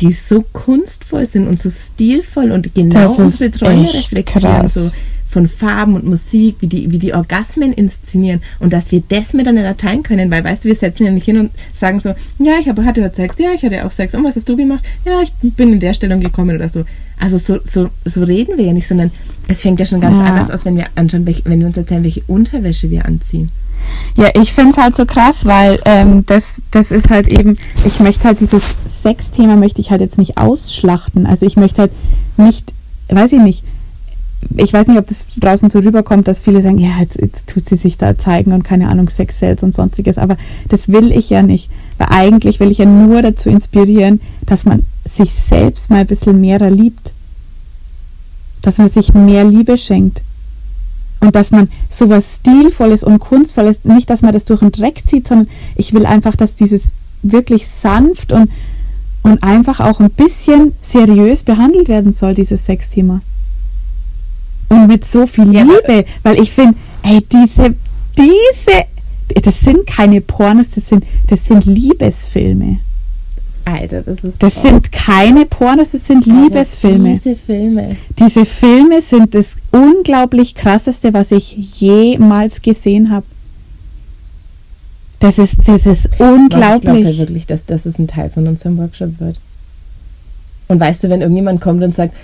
die 0.01 0.13
so 0.13 0.45
kunstvoll 0.53 1.27
sind 1.27 1.47
und 1.47 1.61
so 1.61 1.71
stilvoll 1.71 2.51
und 2.53 2.75
genau 2.75 3.13
unsere 3.15 3.51
Träume 3.51 3.93
reflektieren. 3.93 4.69
So 4.69 4.91
von 5.31 5.47
Farben 5.49 5.95
und 5.95 6.05
Musik, 6.05 6.57
wie 6.61 6.67
die, 6.67 6.91
wie 6.91 6.99
die 6.99 7.15
Orgasmen 7.15 7.73
inszenieren 7.73 8.43
und 8.59 8.73
dass 8.73 8.91
wir 8.91 9.03
das 9.09 9.33
miteinander 9.33 9.77
teilen 9.77 10.03
können, 10.03 10.31
weil 10.31 10.43
weißt 10.43 10.65
du, 10.65 10.69
wir 10.69 10.75
setzen 10.75 11.07
ja 11.07 11.13
nicht 11.13 11.25
hin 11.25 11.39
und 11.39 11.53
sagen 11.75 12.01
so, 12.01 12.15
ja, 12.39 12.55
ich 12.61 12.69
habe, 12.69 12.85
hatte 12.85 13.03
heute 13.03 13.15
Sex, 13.15 13.39
ja, 13.39 13.53
ich 13.53 13.63
hatte 13.63 13.87
auch 13.87 13.93
Sex 13.93 14.15
und 14.15 14.25
was 14.25 14.35
hast 14.35 14.49
du 14.49 14.57
gemacht? 14.57 14.85
Ja, 15.05 15.23
ich 15.23 15.33
bin 15.55 15.73
in 15.73 15.81
der 15.81 15.95
Stellung 15.95 16.21
gekommen 16.21 16.57
oder 16.57 16.69
so. 16.69 16.85
Also 17.19 17.39
so, 17.39 17.59
so, 17.65 17.91
so 18.05 18.25
reden 18.25 18.59
wir 18.59 18.65
ja 18.65 18.73
nicht, 18.73 18.89
sondern 18.89 19.13
es 19.47 19.61
fängt 19.61 19.79
ja 19.79 19.87
schon 19.87 20.01
ganz 20.01 20.19
ja. 20.19 20.25
anders 20.25 20.51
aus, 20.51 20.65
wenn 20.65 20.77
wir 20.77 20.87
anschauen, 20.97 21.27
welche, 21.27 21.45
wenn 21.45 21.61
wir 21.61 21.67
uns 21.69 21.77
erzählen, 21.77 22.03
welche 22.03 22.23
Unterwäsche 22.27 22.91
wir 22.91 23.05
anziehen. 23.05 23.51
Ja, 24.17 24.31
ich 24.35 24.53
finde 24.53 24.73
es 24.73 24.79
halt 24.79 24.97
so 24.97 25.07
krass, 25.07 25.47
weil 25.47 25.81
ähm, 25.85 26.25
das, 26.27 26.61
das 26.71 26.91
ist 26.91 27.09
halt 27.09 27.29
eben, 27.29 27.57
ich 27.85 28.01
möchte 28.01 28.25
halt 28.25 28.41
dieses 28.41 28.63
Sex-Thema 28.85 29.57
möchte 29.57 29.81
ich 29.81 29.91
halt 29.91 30.01
jetzt 30.01 30.19
nicht 30.19 30.39
ausschlachten. 30.39 31.27
Also 31.27 31.47
ich 31.47 31.57
möchte 31.57 31.83
halt 31.83 31.93
nicht, 32.37 32.73
weiß 33.09 33.33
ich 33.33 33.41
nicht, 33.41 33.65
ich 34.57 34.73
weiß 34.73 34.89
nicht, 34.89 34.99
ob 34.99 35.07
das 35.07 35.27
draußen 35.39 35.69
so 35.71 35.81
rüberkommt, 35.81 36.27
dass 36.27 36.41
viele 36.41 36.63
sagen, 36.63 36.79
ja, 36.79 36.99
jetzt, 37.01 37.21
jetzt 37.21 37.49
tut 37.49 37.67
sie 37.67 37.77
sich 37.77 37.99
da 37.99 38.17
zeigen 38.17 38.53
und 38.53 38.65
keine 38.65 38.89
Ahnung, 38.89 39.09
Sex 39.09 39.39
Sales 39.39 39.63
und 39.63 39.75
sonstiges, 39.75 40.19
aber 40.19 40.37
das 40.69 40.89
will 40.89 41.13
ich 41.13 41.31
ja 41.31 41.43
nicht, 41.43 41.71
weil 41.99 42.09
eigentlich 42.11 42.59
will 42.61 42.71
ich 42.71 42.79
ja 42.79 42.87
nur 42.87 43.23
dazu 43.23 43.49
inspirieren, 43.49 44.21
dass 44.47 44.65
man 44.65 44.85
sich 45.05 45.33
selbst 45.33 45.91
mal 45.91 46.01
ein 46.01 46.07
bisschen 46.07 46.41
mehr 46.41 46.59
liebt. 46.71 47.13
Dass 48.63 48.79
man 48.79 48.89
sich 48.89 49.15
mehr 49.15 49.45
Liebe 49.45 49.79
schenkt. 49.79 50.23
Und 51.21 51.35
dass 51.35 51.51
man 51.51 51.69
sowas 51.89 52.37
Stilvolles 52.37 53.05
und 53.05 53.19
Kunstvolles, 53.19 53.85
nicht, 53.85 54.09
dass 54.09 54.23
man 54.23 54.33
das 54.33 54.47
durch 54.47 54.61
den 54.61 54.73
Dreck 54.73 55.03
zieht, 55.07 55.29
sondern 55.29 55.49
ich 55.77 55.93
will 55.93 56.07
einfach, 56.07 56.35
dass 56.35 56.55
dieses 56.55 56.93
wirklich 57.23 57.67
sanft 57.69 58.33
und, 58.33 58.51
und 59.23 59.43
einfach 59.43 59.81
auch 59.81 60.01
ein 60.01 60.11
bisschen 60.11 60.73
seriös 60.81 61.43
behandelt 61.43 61.89
werden 61.89 62.13
soll, 62.13 62.35
dieses 62.35 62.65
Sexthema. 62.65 63.21
Und 64.71 64.87
mit 64.87 65.05
so 65.05 65.27
viel 65.27 65.53
ja, 65.53 65.63
Liebe, 65.63 66.07
weil 66.23 66.41
ich 66.41 66.51
finde, 66.53 66.77
ey, 67.03 67.21
diese, 67.31 67.75
diese, 68.17 69.43
das 69.43 69.61
sind 69.61 69.87
keine 69.87 70.21
Pornos, 70.21 70.71
das 70.71 70.89
sind, 70.89 71.05
das 71.29 71.45
sind 71.45 71.67
Liebesfilme. 71.67 72.79
Alter, 73.65 74.03
das 74.03 74.25
ist. 74.25 74.43
Das 74.43 74.63
sind 74.63 74.93
keine 74.93 75.45
Pornos, 75.45 75.91
das 75.91 76.07
sind 76.07 76.27
Alter, 76.27 76.43
Liebesfilme. 76.43 77.15
Diese 77.15 77.35
Filme. 77.37 77.97
Diese 78.19 78.45
Filme 78.47 79.03
sind 79.03 79.35
das 79.35 79.57
unglaublich 79.73 80.55
krasseste, 80.55 81.13
was 81.13 81.33
ich 81.33 81.53
jemals 81.81 82.63
gesehen 82.63 83.11
habe. 83.11 83.27
Das 85.19 85.39
ist, 85.39 85.57
das 85.67 85.85
ist 85.85 86.09
unglaublich. 86.19 86.77
ich 86.77 86.81
glaube 86.81 87.05
halt 87.05 87.19
wirklich, 87.19 87.47
dass 87.47 87.67
das 87.67 87.85
ein 87.87 88.07
Teil 88.07 88.31
von 88.31 88.47
unserem 88.47 88.79
Workshop 88.79 89.21
wird. 89.21 89.39
Und 90.71 90.79
weißt 90.79 91.03
du, 91.03 91.09
wenn 91.09 91.21
irgendjemand 91.21 91.61
kommt 91.61 91.83
und 91.83 91.93
sagt, 91.93 92.15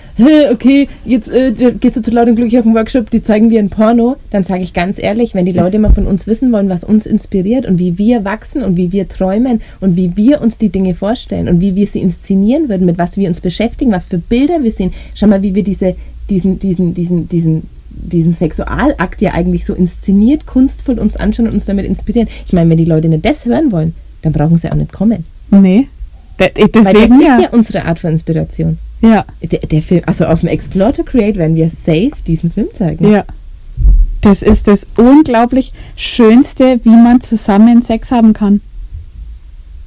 okay, 0.53 0.87
jetzt 1.03 1.27
äh, 1.27 1.51
gehst 1.51 1.97
du 1.97 2.01
zu 2.01 2.11
laut 2.11 2.29
und 2.29 2.37
glücklich 2.37 2.57
auf 2.57 2.63
den 2.63 2.75
Workshop, 2.75 3.09
die 3.09 3.21
zeigen 3.21 3.49
dir 3.49 3.59
ein 3.59 3.69
Porno, 3.69 4.15
dann 4.31 4.45
sage 4.45 4.63
ich 4.63 4.73
ganz 4.73 4.97
ehrlich, 4.97 5.35
wenn 5.35 5.45
die 5.45 5.51
Leute 5.51 5.77
mal 5.79 5.91
von 5.91 6.07
uns 6.07 6.27
wissen 6.27 6.53
wollen, 6.53 6.69
was 6.69 6.85
uns 6.85 7.05
inspiriert 7.05 7.65
und 7.65 7.77
wie 7.77 7.97
wir 7.97 8.23
wachsen 8.23 8.63
und 8.63 8.77
wie 8.77 8.93
wir 8.93 9.09
träumen 9.09 9.59
und 9.81 9.97
wie 9.97 10.15
wir 10.15 10.39
uns 10.39 10.57
die 10.57 10.69
Dinge 10.69 10.95
vorstellen 10.95 11.49
und 11.49 11.59
wie 11.59 11.75
wir 11.75 11.87
sie 11.87 11.99
inszenieren 11.99 12.69
würden, 12.69 12.85
mit 12.85 12.97
was 12.97 13.17
wir 13.17 13.27
uns 13.27 13.41
beschäftigen, 13.41 13.91
was 13.91 14.05
für 14.05 14.17
Bilder 14.17 14.63
wir 14.63 14.71
sehen, 14.71 14.93
schau 15.13 15.27
mal, 15.27 15.41
wie 15.41 15.53
wir 15.53 15.63
diese, 15.65 15.97
diesen, 16.29 16.57
diesen, 16.57 16.93
diesen, 16.93 17.27
diesen 17.27 17.63
diesen 17.89 18.33
Sexualakt 18.33 19.21
ja 19.21 19.33
eigentlich 19.33 19.65
so 19.65 19.73
inszeniert, 19.73 20.45
kunstvoll 20.45 20.99
uns 20.99 21.17
anschauen 21.17 21.47
und 21.47 21.53
uns 21.53 21.65
damit 21.65 21.85
inspirieren. 21.85 22.29
Ich 22.45 22.53
meine, 22.53 22.69
wenn 22.69 22.77
die 22.77 22.85
Leute 22.85 23.09
nicht 23.09 23.25
das 23.25 23.45
hören 23.45 23.73
wollen, 23.73 23.93
dann 24.21 24.31
brauchen 24.31 24.57
sie 24.57 24.71
auch 24.71 24.75
nicht 24.75 24.93
kommen. 24.93 25.25
Nee. 25.51 25.87
Da- 26.37 26.47
Deswegen 26.55 26.85
Weil 26.85 26.93
das 26.93 27.09
ja. 27.09 27.35
ist 27.37 27.43
ja 27.43 27.49
unsere 27.51 27.85
Art 27.85 27.99
von 27.99 28.11
Inspiration. 28.11 28.77
ja. 29.01 29.25
Der, 29.41 29.59
der 29.59 29.81
Film, 29.81 30.03
also 30.05 30.25
auf 30.25 30.41
dem 30.41 30.49
Explore 30.49 30.93
to 30.93 31.03
Create 31.03 31.35
werden 31.37 31.55
wir 31.55 31.69
safe 31.69 32.11
diesen 32.25 32.51
Film 32.51 32.67
zeigen. 32.73 33.09
Ja. 33.11 33.25
Das 34.21 34.41
ist 34.41 34.67
das 34.67 34.85
unglaublich 34.97 35.71
Schönste, 35.95 36.79
wie 36.83 36.89
man 36.89 37.21
zusammen 37.21 37.81
Sex 37.81 38.11
haben 38.11 38.33
kann. 38.33 38.61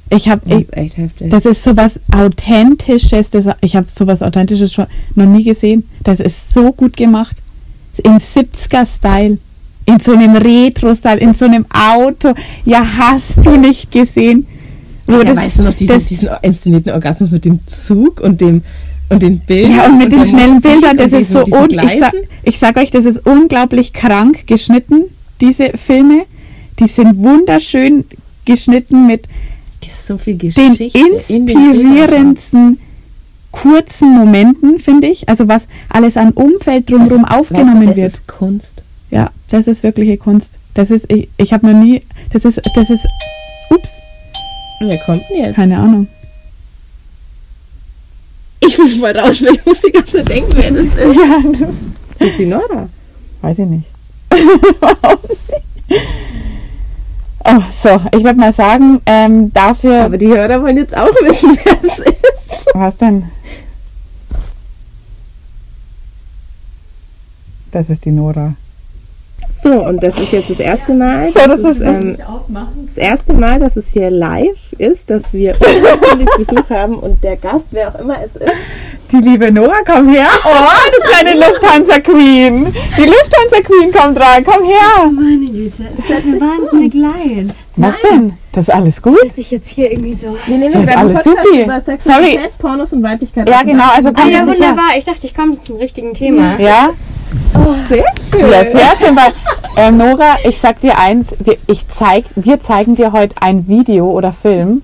Ich 0.09 0.27
habe, 0.27 0.41
Das 0.49 0.61
ist 0.61 0.75
echt 0.75 0.97
heftig. 0.97 1.29
das 1.29 1.45
ist 1.45 1.63
sowas 1.63 1.99
Authentisches. 2.13 3.29
Das, 3.29 3.47
ich 3.61 3.75
habe 3.77 3.87
sowas 3.89 4.21
Authentisches 4.21 4.73
schon 4.73 4.87
noch 5.15 5.25
nie 5.25 5.43
gesehen. 5.43 5.87
Das 6.03 6.19
ist 6.19 6.53
so 6.53 6.73
gut 6.73 6.97
gemacht. 6.97 7.37
Im 8.03 8.17
70er-Style. 8.17 9.35
In 9.85 9.99
so 9.99 10.11
einem 10.13 10.35
Retro-Style, 10.35 11.19
in 11.19 11.33
so 11.33 11.45
einem 11.45 11.65
Auto. 11.73 12.33
Ja, 12.65 12.83
hast 12.97 13.37
du 13.45 13.55
nicht 13.57 13.91
gesehen? 13.91 14.45
Ja, 15.19 15.23
das- 15.23 15.37
weißt 15.37 15.57
du 15.59 15.63
noch 15.63 15.73
diesen, 15.73 15.93
das- 15.95 16.05
diesen 16.05 16.29
inszenierten 16.41 16.91
Orgasmus 16.91 17.31
mit 17.31 17.45
dem 17.45 17.65
Zug 17.67 18.19
und 18.19 18.41
dem 18.41 18.63
und 19.09 19.21
den 19.21 19.39
Bildern? 19.39 19.75
Ja, 19.75 19.85
und 19.87 19.97
mit 19.97 20.11
den 20.11 20.19
der 20.19 20.25
schnellen 20.25 20.61
Bildern, 20.61 20.91
und 20.91 20.99
das 20.99 21.11
ist 21.11 21.31
so 21.33 21.39
un 21.39 21.47
ich, 21.49 21.55
sa 21.55 21.65
Gleisen? 21.67 22.19
ich 22.43 22.57
sag 22.59 22.77
euch, 22.77 22.91
das 22.91 23.05
ist 23.05 23.25
unglaublich 23.25 23.91
krank 23.93 24.47
geschnitten, 24.47 25.03
diese 25.41 25.71
Filme. 25.77 26.23
Die 26.79 26.87
sind 26.87 27.17
wunderschön 27.17 28.05
geschnitten 28.45 29.05
mit 29.07 29.27
so 29.89 30.17
viel 30.17 30.35
den 30.35 30.49
Geschichte 30.49 30.97
in 30.97 31.05
den 31.05 31.13
inspirierendsten 31.15 32.79
kurzen 33.51 34.09
Momenten, 34.17 34.79
finde 34.79 35.07
ich. 35.07 35.27
Also 35.27 35.47
was 35.49 35.67
alles 35.89 36.15
an 36.15 36.31
Umfeld 36.31 36.89
drumherum 36.89 37.23
Das- 37.27 37.37
aufgenommen 37.37 37.73
weißt 37.75 37.83
du, 37.83 37.87
das 37.87 37.97
wird. 37.97 38.13
ist 38.13 38.27
Kunst. 38.27 38.83
Ja, 39.09 39.29
das 39.49 39.67
ist 39.67 39.83
wirkliche 39.83 40.15
Kunst. 40.17 40.57
Das 40.73 40.89
ist, 40.89 41.11
ich, 41.11 41.27
ich 41.35 41.51
habe 41.51 41.67
noch 41.69 41.77
nie, 41.77 42.01
das 42.31 42.45
ist, 42.45 42.61
das 42.75 42.89
ist, 42.89 43.05
ups, 43.69 43.91
Wer 44.87 44.97
kommt 44.99 45.23
denn 45.29 45.37
jetzt? 45.37 45.55
keine 45.55 45.77
Ahnung. 45.77 46.07
Ich 48.59 48.77
will 48.77 48.95
mal 48.97 49.17
raus, 49.17 49.41
weil 49.41 49.55
ich 49.55 49.65
muss 49.65 49.81
die 49.81 49.91
ganze 49.91 50.17
Zeit 50.17 50.29
denken, 50.29 50.51
wer 50.55 50.71
das 50.71 50.85
ist. 50.85 51.15
Ja, 51.15 51.41
das 51.51 52.29
ist 52.29 52.39
die 52.39 52.45
Nora. 52.45 52.87
Weiß 53.41 53.59
ich 53.59 53.65
nicht. 53.65 53.87
oh, 57.43 57.63
so, 57.81 58.01
ich 58.11 58.23
würde 58.23 58.39
mal 58.39 58.53
sagen, 58.53 59.01
ähm, 59.05 59.51
dafür. 59.51 60.03
Aber 60.05 60.17
die 60.17 60.27
Hörer 60.27 60.61
wollen 60.61 60.77
jetzt 60.77 60.95
auch 60.95 61.13
wissen, 61.21 61.57
wer 61.63 61.77
es 61.83 61.99
ist. 61.99 62.67
was 62.73 62.95
denn? 62.97 63.29
Das 67.71 67.89
ist 67.89 68.05
die 68.05 68.11
Nora. 68.11 68.53
So, 69.63 69.69
und 69.85 70.01
das 70.01 70.17
ist 70.19 70.31
jetzt 70.31 70.49
das 70.49 70.59
erste 70.59 70.93
Mal. 70.93 71.29
So, 71.29 71.39
das 71.39 71.59
ist- 71.59 71.81
ähm, 71.81 72.17
das 72.87 72.97
erste 72.97 73.33
Mal, 73.33 73.59
dass 73.59 73.77
es 73.77 73.87
hier 73.93 74.09
live 74.09 74.73
ist, 74.77 75.09
dass 75.09 75.31
wir 75.33 75.53
unglaublich 75.59 76.27
Besuch 76.37 76.69
haben 76.69 76.95
und 76.95 77.23
der 77.23 77.37
Gast, 77.37 77.65
wer 77.71 77.89
auch 77.89 77.99
immer 77.99 78.17
es 78.25 78.35
ist, 78.35 78.51
Die 79.11 79.17
liebe 79.17 79.51
Nora, 79.51 79.77
komm 79.85 80.09
her. 80.09 80.27
Oh, 80.45 80.49
du 80.95 81.09
kleine 81.09 81.37
Lufthansa 81.45 81.99
Queen. 81.99 82.73
Die 82.97 83.03
Lufthansa 83.05 83.61
Queen 83.63 83.91
kommt 83.91 84.19
rein. 84.19 84.43
Komm 84.43 84.63
her. 84.65 85.11
Meine 85.11 85.45
Güte, 85.45 85.83
es 85.97 86.07
tut 86.07 86.25
mir 86.25 86.39
wahnsinnig 86.41 86.93
leid, 86.93 87.55
Was 87.75 87.95
denn? 88.01 88.33
Das 88.53 88.63
ist 88.67 88.73
alles 88.73 89.01
gut? 89.01 89.17
dass 89.23 89.37
ich 89.37 89.51
jetzt 89.51 89.67
hier 89.69 89.91
irgendwie 89.91 90.13
so. 90.13 90.35
wir 90.47 90.57
nehmen 90.57 90.73
Das 90.73 90.83
ist 90.83 90.97
alles 90.97 91.25
über 91.25 91.81
Sexualität, 91.81 92.57
Pornos 92.57 92.91
und 92.93 93.03
Weiblichkeit. 93.03 93.47
Ja, 93.49 93.63
genau. 93.63 93.85
Also 93.95 94.09
Ah 94.09 94.13
komm 94.15 94.29
ja, 94.29 94.43
Sie 94.45 94.51
sicher. 94.53 94.69
wunderbar. 94.69 94.97
Ich 94.97 95.05
dachte, 95.05 95.25
ich 95.27 95.33
komme 95.33 95.59
zum 95.61 95.77
richtigen 95.77 96.13
Thema. 96.13 96.57
Ja, 96.59 96.89
Sehr 97.89 98.03
schön. 98.19 98.51
ja, 98.51 98.63
sehr 98.63 98.95
schön. 99.07 99.15
Weil, 99.15 99.31
ähm, 99.77 99.97
Nora, 99.97 100.37
ich 100.43 100.59
sag 100.59 100.79
dir 100.81 100.97
eins, 100.97 101.33
wir- 101.39 101.57
ich 101.67 101.87
zeig, 101.87 102.25
wir 102.35 102.59
zeigen 102.59 102.95
dir 102.95 103.11
heute 103.11 103.35
ein 103.41 103.67
Video 103.67 104.09
oder 104.09 104.31
Film. 104.31 104.81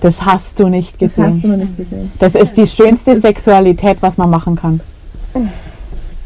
Das 0.00 0.24
hast 0.26 0.60
du 0.60 0.68
nicht 0.68 0.94
Das 1.00 1.14
gesehen. 1.14 1.34
hast 1.34 1.44
du 1.44 1.48
noch 1.48 1.56
nicht 1.56 1.76
gesehen. 1.76 2.12
Das 2.18 2.34
ist 2.34 2.56
die 2.56 2.66
schönste 2.66 3.16
Sexualität, 3.16 3.98
was 4.02 4.18
man 4.18 4.28
machen 4.30 4.56
kann. 4.56 4.80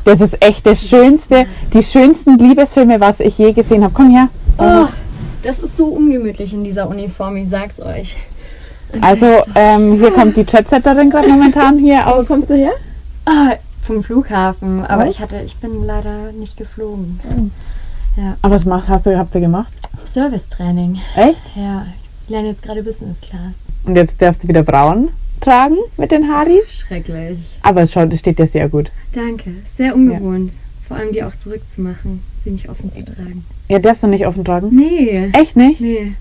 Das 0.05 0.21
ist 0.21 0.43
echt 0.45 0.67
das 0.67 0.88
Schönste, 0.88 1.45
die 1.73 1.83
schönsten 1.83 2.38
Liebesfilme, 2.38 2.99
was 3.00 3.21
ich 3.21 3.38
je 3.38 3.53
gesehen 3.53 3.85
habe. 3.85 3.93
Komm 3.95 4.11
her. 4.11 4.29
Oh, 4.59 4.87
das 5.45 5.59
ist 5.61 5.77
so 5.77 5.87
ungemütlich 5.87 6.53
in 6.53 6.65
dieser 6.65 6.88
Uniform, 6.88 7.37
ich 7.37 7.49
sag's 7.49 7.79
euch. 7.81 8.17
Also 9.00 9.27
ähm, 9.55 9.97
hier 9.99 10.11
kommt 10.11 10.37
die 10.37 10.45
Chatsetterin 10.45 11.11
gerade 11.11 11.29
momentan 11.29 11.79
hier 11.79 12.03
Wo 12.07 12.11
aus. 12.12 12.27
kommst 12.27 12.49
du 12.50 12.55
her? 12.55 12.73
Ah, 13.27 13.53
vom 13.88 14.04
Flughafen, 14.04 14.85
aber 14.85 15.04
Was? 15.04 15.11
ich 15.12 15.21
hatte, 15.21 15.40
ich 15.45 15.57
bin 15.57 15.83
leider 15.85 16.30
nicht 16.33 16.57
geflogen. 16.59 17.21
Aber 18.42 18.54
was 18.54 18.64
machst, 18.66 18.88
hast 18.88 19.07
du, 19.07 19.16
habt 19.16 19.35
ihr 19.35 19.40
gemacht? 19.40 19.73
Servicetraining. 20.12 20.99
Echt? 21.16 21.42
Ja, 21.57 21.87
ich 22.25 22.30
lerne 22.30 22.49
jetzt 22.49 22.62
gerade 22.62 22.83
Business 22.83 23.18
Class. 23.21 23.54
Und 23.85 23.97
jetzt 23.97 24.21
darfst 24.21 24.45
du 24.45 24.49
wieder 24.49 24.62
braun 24.62 25.09
tragen 25.40 25.76
mit 25.97 26.11
den 26.11 26.28
Haari. 26.28 26.61
Schrecklich. 26.68 27.38
Aber 27.62 27.83
es 27.83 27.90
steht 27.92 28.38
dir 28.38 28.47
sehr 28.47 28.68
gut. 28.68 28.90
Danke. 29.14 29.52
Sehr 29.78 29.95
ungewohnt. 29.95 30.52
Vor 30.87 30.97
allem 30.97 31.12
die 31.12 31.23
auch 31.23 31.35
zurückzumachen, 31.42 32.23
sie 32.45 32.50
nicht 32.50 32.68
offen 32.68 32.92
zu 32.92 33.02
tragen. 33.04 33.45
Ja, 33.68 33.78
darfst 33.78 34.02
du 34.02 34.07
nicht 34.09 34.26
offen 34.26 34.45
tragen? 34.45 34.68
Nee. 34.75 35.30
Echt 35.33 35.57
nicht? 35.57 35.80
Nee. 35.80 36.12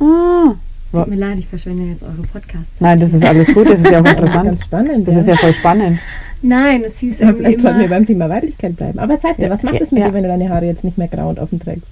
Ah. 0.00 0.54
Tut 0.90 1.06
mir 1.06 1.16
leid, 1.16 1.38
ich 1.38 1.46
verschwende 1.48 1.84
jetzt 1.84 2.02
eure 2.02 2.26
Podcasts. 2.32 2.66
Nein, 2.80 2.98
das 2.98 3.12
ist 3.12 3.24
alles 3.24 3.46
gut, 3.54 3.68
das 3.68 3.78
ist 3.78 3.90
ja 3.90 4.00
auch 4.00 4.04
interessant. 4.10 4.58
spannend. 4.60 5.06
Das 5.06 5.16
ist 5.16 5.26
ja 5.28 5.36
voll 5.36 5.54
spannend. 5.54 5.98
Nein, 6.42 6.84
es 6.84 6.98
hieß 6.98 7.18
Ja, 7.18 7.26
irgendwie 7.26 7.44
vielleicht 7.44 7.60
sollten 7.60 7.80
wir 7.80 7.88
beim 7.88 8.06
Thema 8.06 8.28
Weiblichkeit 8.28 8.76
bleiben. 8.76 8.98
Aber 8.98 9.14
was 9.14 9.22
heißt 9.22 9.38
ja, 9.38 9.48
was 9.48 9.62
macht 9.62 9.76
Ja, 9.76 9.80
es 9.82 9.90
mit 9.92 10.00
ja. 10.00 10.08
dir, 10.08 10.14
wenn 10.14 10.22
du 10.24 10.28
deine 10.28 10.48
Haare 10.48 10.66
jetzt 10.66 10.84
nicht 10.84 10.98
mehr 10.98 11.08
grau 11.08 11.28
und 11.28 11.38
offen 11.38 11.60
trägst? 11.60 11.86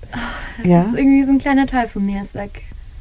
Ja. 0.64 0.82
das 0.82 0.92
ist 0.92 0.98
irgendwie 0.98 1.24
so 1.24 1.30
ein 1.32 1.38
kleiner 1.38 1.66
Teil 1.66 1.88
von 1.88 2.04
mir 2.04 2.22
ist 2.22 2.34
weg. 2.34 2.50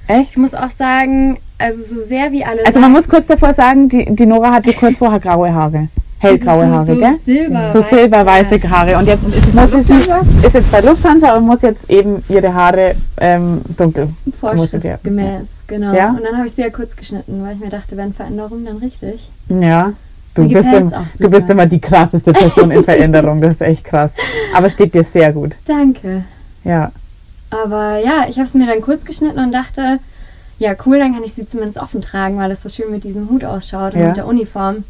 Echt? 0.07 0.31
Ich 0.31 0.37
muss 0.37 0.53
auch 0.53 0.71
sagen, 0.77 1.37
also 1.57 1.83
so 1.83 2.03
sehr 2.05 2.31
wie 2.31 2.43
alle 2.43 2.65
Also 2.65 2.79
man 2.79 2.91
muss 2.91 3.07
kurz 3.07 3.27
davor 3.27 3.53
sagen, 3.53 3.89
die, 3.89 4.05
die 4.15 4.25
Nora 4.25 4.51
hatte 4.53 4.73
kurz 4.73 4.97
vorher 4.97 5.19
graue 5.19 5.53
Haare. 5.53 5.89
Hellgraue 6.19 6.65
so, 6.65 6.71
Haare, 6.71 6.85
so 6.85 6.95
gell? 6.95 7.15
Silber, 7.25 7.71
So 7.71 7.81
silberweiße 7.81 8.69
Haare. 8.69 8.97
Und 8.97 9.07
jetzt 9.07 9.27
muss 9.53 9.71
sie, 9.71 9.81
sie 9.83 10.47
ist 10.47 10.53
jetzt 10.53 10.71
bei 10.71 10.81
Lufthansa 10.81 11.35
und 11.35 11.45
muss 11.45 11.61
jetzt 11.61 11.89
eben 11.89 12.23
ihre 12.27 12.53
Haare 12.53 12.95
ähm, 13.21 13.61
dunkel. 13.77 14.09
Vorschriftsgemäß, 14.39 15.47
genau. 15.67 15.93
Ja? 15.93 16.09
Und 16.09 16.23
dann 16.23 16.37
habe 16.37 16.47
ich 16.47 16.53
sie 16.53 16.61
ja 16.61 16.69
kurz 16.69 16.95
geschnitten, 16.95 17.41
weil 17.43 17.53
ich 17.53 17.59
mir 17.59 17.69
dachte, 17.69 17.95
wenn 17.95 18.13
Veränderung, 18.13 18.65
dann 18.65 18.77
richtig. 18.77 19.29
Ja. 19.47 19.93
Du 20.35 20.47
bist, 20.47 20.69
im, 20.73 20.91
du 21.19 21.29
bist 21.29 21.49
immer 21.49 21.65
die 21.65 21.79
krasseste 21.79 22.31
Person 22.33 22.71
in 22.71 22.83
Veränderung. 22.91 23.41
Das 23.41 23.53
ist 23.53 23.61
echt 23.61 23.83
krass. 23.83 24.11
Aber 24.55 24.69
steht 24.69 24.93
dir 24.93 25.03
sehr 25.03 25.33
gut. 25.33 25.55
Danke. 25.65 26.23
Ja. 26.63 26.91
Aber 27.49 27.97
ja, 28.03 28.25
ich 28.29 28.37
habe 28.37 28.45
es 28.47 28.53
mir 28.53 28.67
dann 28.67 28.81
kurz 28.81 29.05
geschnitten 29.05 29.39
und 29.39 29.51
dachte, 29.51 29.99
ja 30.59 30.75
cool, 30.85 30.99
dann 30.99 31.13
kann 31.13 31.23
ich 31.23 31.33
sie 31.33 31.47
zumindest 31.47 31.77
offen 31.79 32.01
tragen, 32.01 32.37
weil 32.37 32.51
es 32.51 32.61
so 32.61 32.69
schön 32.69 32.91
mit 32.91 33.03
diesem 33.03 33.29
Hut 33.29 33.43
ausschaut 33.43 33.93
und 33.95 34.01
Ja. 34.01 34.07
mit 34.09 34.17
der 34.17 34.27
Uniform. 34.27 34.83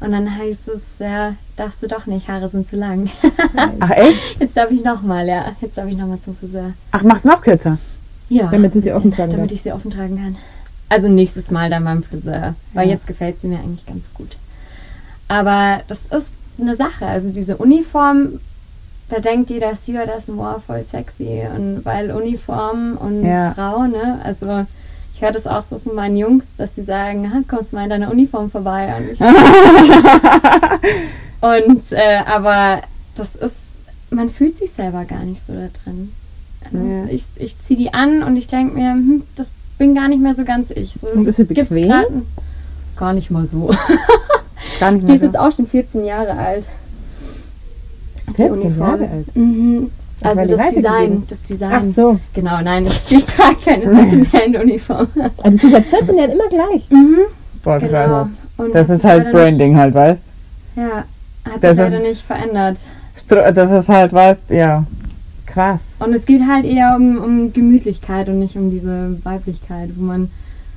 Und 0.00 0.12
dann 0.12 0.36
heißt 0.36 0.68
es, 0.68 0.82
ja, 0.98 1.34
darfst 1.56 1.82
du 1.82 1.88
doch 1.88 2.06
nicht, 2.06 2.28
Haare 2.28 2.48
sind 2.48 2.68
zu 2.68 2.76
lang. 2.76 3.08
Ach 3.80 3.90
echt? 3.90 4.40
Jetzt 4.40 4.56
darf 4.56 4.70
ich 4.70 4.84
nochmal, 4.84 5.26
ja. 5.26 5.44
Jetzt 5.60 5.78
darf 5.78 5.86
ich 5.88 5.96
nochmal 5.96 6.18
zum 6.24 6.36
Friseur. 6.36 6.72
Ach, 6.92 7.02
mach's 7.02 7.24
noch 7.24 7.40
kürzer. 7.40 7.78
Ja. 8.28 8.48
Damit 8.50 8.72
sie 8.74 8.80
sie 8.80 8.92
offen 8.92 9.10
tragen 9.10 9.32
Damit 9.32 9.50
darf. 9.50 9.54
ich 9.54 9.62
sie 9.62 9.72
offen 9.72 9.90
tragen 9.90 10.16
kann. 10.16 10.36
Also 10.88 11.08
nächstes 11.08 11.50
Mal 11.50 11.70
dann 11.70 11.84
beim 11.84 12.02
Friseur. 12.02 12.54
Weil 12.74 12.88
Ja. 12.88 12.94
jetzt 12.94 13.06
gefällt 13.06 13.40
sie 13.40 13.48
mir 13.48 13.58
eigentlich 13.58 13.86
ganz 13.86 14.04
gut. 14.14 14.36
Aber 15.28 15.80
das 15.88 16.00
ist 16.06 16.32
eine 16.60 16.76
Sache. 16.76 17.06
Also 17.06 17.30
diese 17.30 17.56
Uniform, 17.56 18.40
da 19.08 19.20
denkt 19.20 19.50
jeder 19.50 19.74
Stewardess, 19.76 20.24
wow, 20.28 20.62
voll 20.64 20.84
sexy. 20.90 21.42
Und 21.54 21.84
weil 21.84 22.10
Uniform 22.10 22.96
und 22.96 23.24
Ja. 23.24 23.52
Frau, 23.54 23.84
ne? 23.84 24.20
Also 24.24 24.66
ich 25.14 25.22
höre 25.22 25.32
das 25.32 25.46
auch 25.46 25.64
so 25.64 25.78
von 25.78 25.94
meinen 25.94 26.16
Jungs, 26.16 26.44
dass 26.58 26.74
die 26.74 26.82
sagen, 26.82 27.32
"Ha, 27.32 27.40
kommst 27.48 27.72
du 27.72 27.76
mal 27.76 27.84
in 27.84 27.90
deiner 27.90 28.10
Uniform 28.10 28.50
vorbei? 28.50 28.92
Und, 28.98 29.10
ich, 29.12 29.20
und 31.40 31.92
äh, 31.92 32.18
aber 32.26 32.82
das 33.16 33.34
ist, 33.36 33.56
man 34.10 34.30
fühlt 34.30 34.58
sich 34.58 34.70
selber 34.72 35.04
gar 35.04 35.24
nicht 35.24 35.42
so 35.46 35.52
da 35.54 35.68
drin. 35.84 36.12
Also 36.64 36.78
Ja. 36.78 37.04
Ich, 37.06 37.24
ich 37.36 37.56
ziehe 37.62 37.78
die 37.78 37.94
an 37.94 38.22
und 38.22 38.36
ich 38.36 38.48
denke 38.48 38.74
mir, 38.74 38.90
hm, 38.92 39.22
das 39.36 39.48
bin 39.78 39.94
gar 39.94 40.08
nicht 40.08 40.22
mehr 40.22 40.34
so 40.34 40.44
ganz 40.44 40.70
ich. 40.70 40.94
So, 40.94 41.08
sie 41.30 41.44
gibt's 41.46 41.68
bequem? 41.70 41.92
ein- 41.92 42.26
Gar 42.96 43.12
nicht 43.12 43.30
mal 43.30 43.46
so. 43.46 43.70
Gar 44.80 44.92
nicht 44.92 45.08
Die 45.08 45.14
ist 45.14 45.22
jetzt 45.22 45.38
auch 45.38 45.52
schon 45.52 45.66
14 45.66 46.04
Jahre 46.04 46.32
alt. 46.32 46.68
Die 48.28 48.32
14 48.34 48.52
Uniform. 48.52 48.90
Jahre 49.00 49.10
alt? 49.12 49.36
Mhm. 49.36 49.90
Also 50.22 50.42
die 50.42 50.48
das 50.56 50.74
Design, 50.74 51.22
das 51.28 51.42
Design. 51.42 51.70
Ach 51.72 51.82
so. 51.94 52.18
Genau, 52.34 52.60
nein, 52.62 52.86
ich, 52.86 53.12
ich 53.16 53.26
trage 53.26 53.56
keine 53.64 53.82
Secondhand-Uniform. 53.94 55.08
Also 55.42 55.58
du 55.58 55.70
seit 55.70 55.84
14 55.86 56.16
Jahren 56.18 56.30
immer 56.30 56.48
gleich. 56.48 56.90
mhm, 56.90 57.18
Boah, 57.62 57.78
genau. 57.78 57.90
krass. 58.06 58.28
Und 58.56 58.74
Das 58.74 58.88
ist 58.90 59.04
halt 59.04 59.24
leider 59.24 59.30
nicht- 59.30 59.32
Branding 59.58 59.76
halt, 59.76 59.94
weißt? 59.94 60.24
Ja, 60.76 61.04
hat 61.44 61.62
Das 61.62 61.76
sich 61.76 61.78
leider 61.78 61.98
nicht 62.00 62.22
verändert. 62.22 62.78
Das 63.28 63.70
ist 63.70 63.88
halt, 63.88 64.12
weißt, 64.12 64.50
ja. 64.50 64.84
Krass. 65.46 65.80
Und 65.98 66.12
es 66.14 66.26
geht 66.26 66.42
halt 66.48 66.64
eher 66.64 66.94
um, 66.96 67.18
um 67.18 67.52
Gemütlichkeit 67.52 68.28
und 68.28 68.38
nicht 68.38 68.56
um 68.56 68.70
diese 68.70 69.18
Weiblichkeit, 69.24 69.90
wo 69.96 70.02
man 70.04 70.30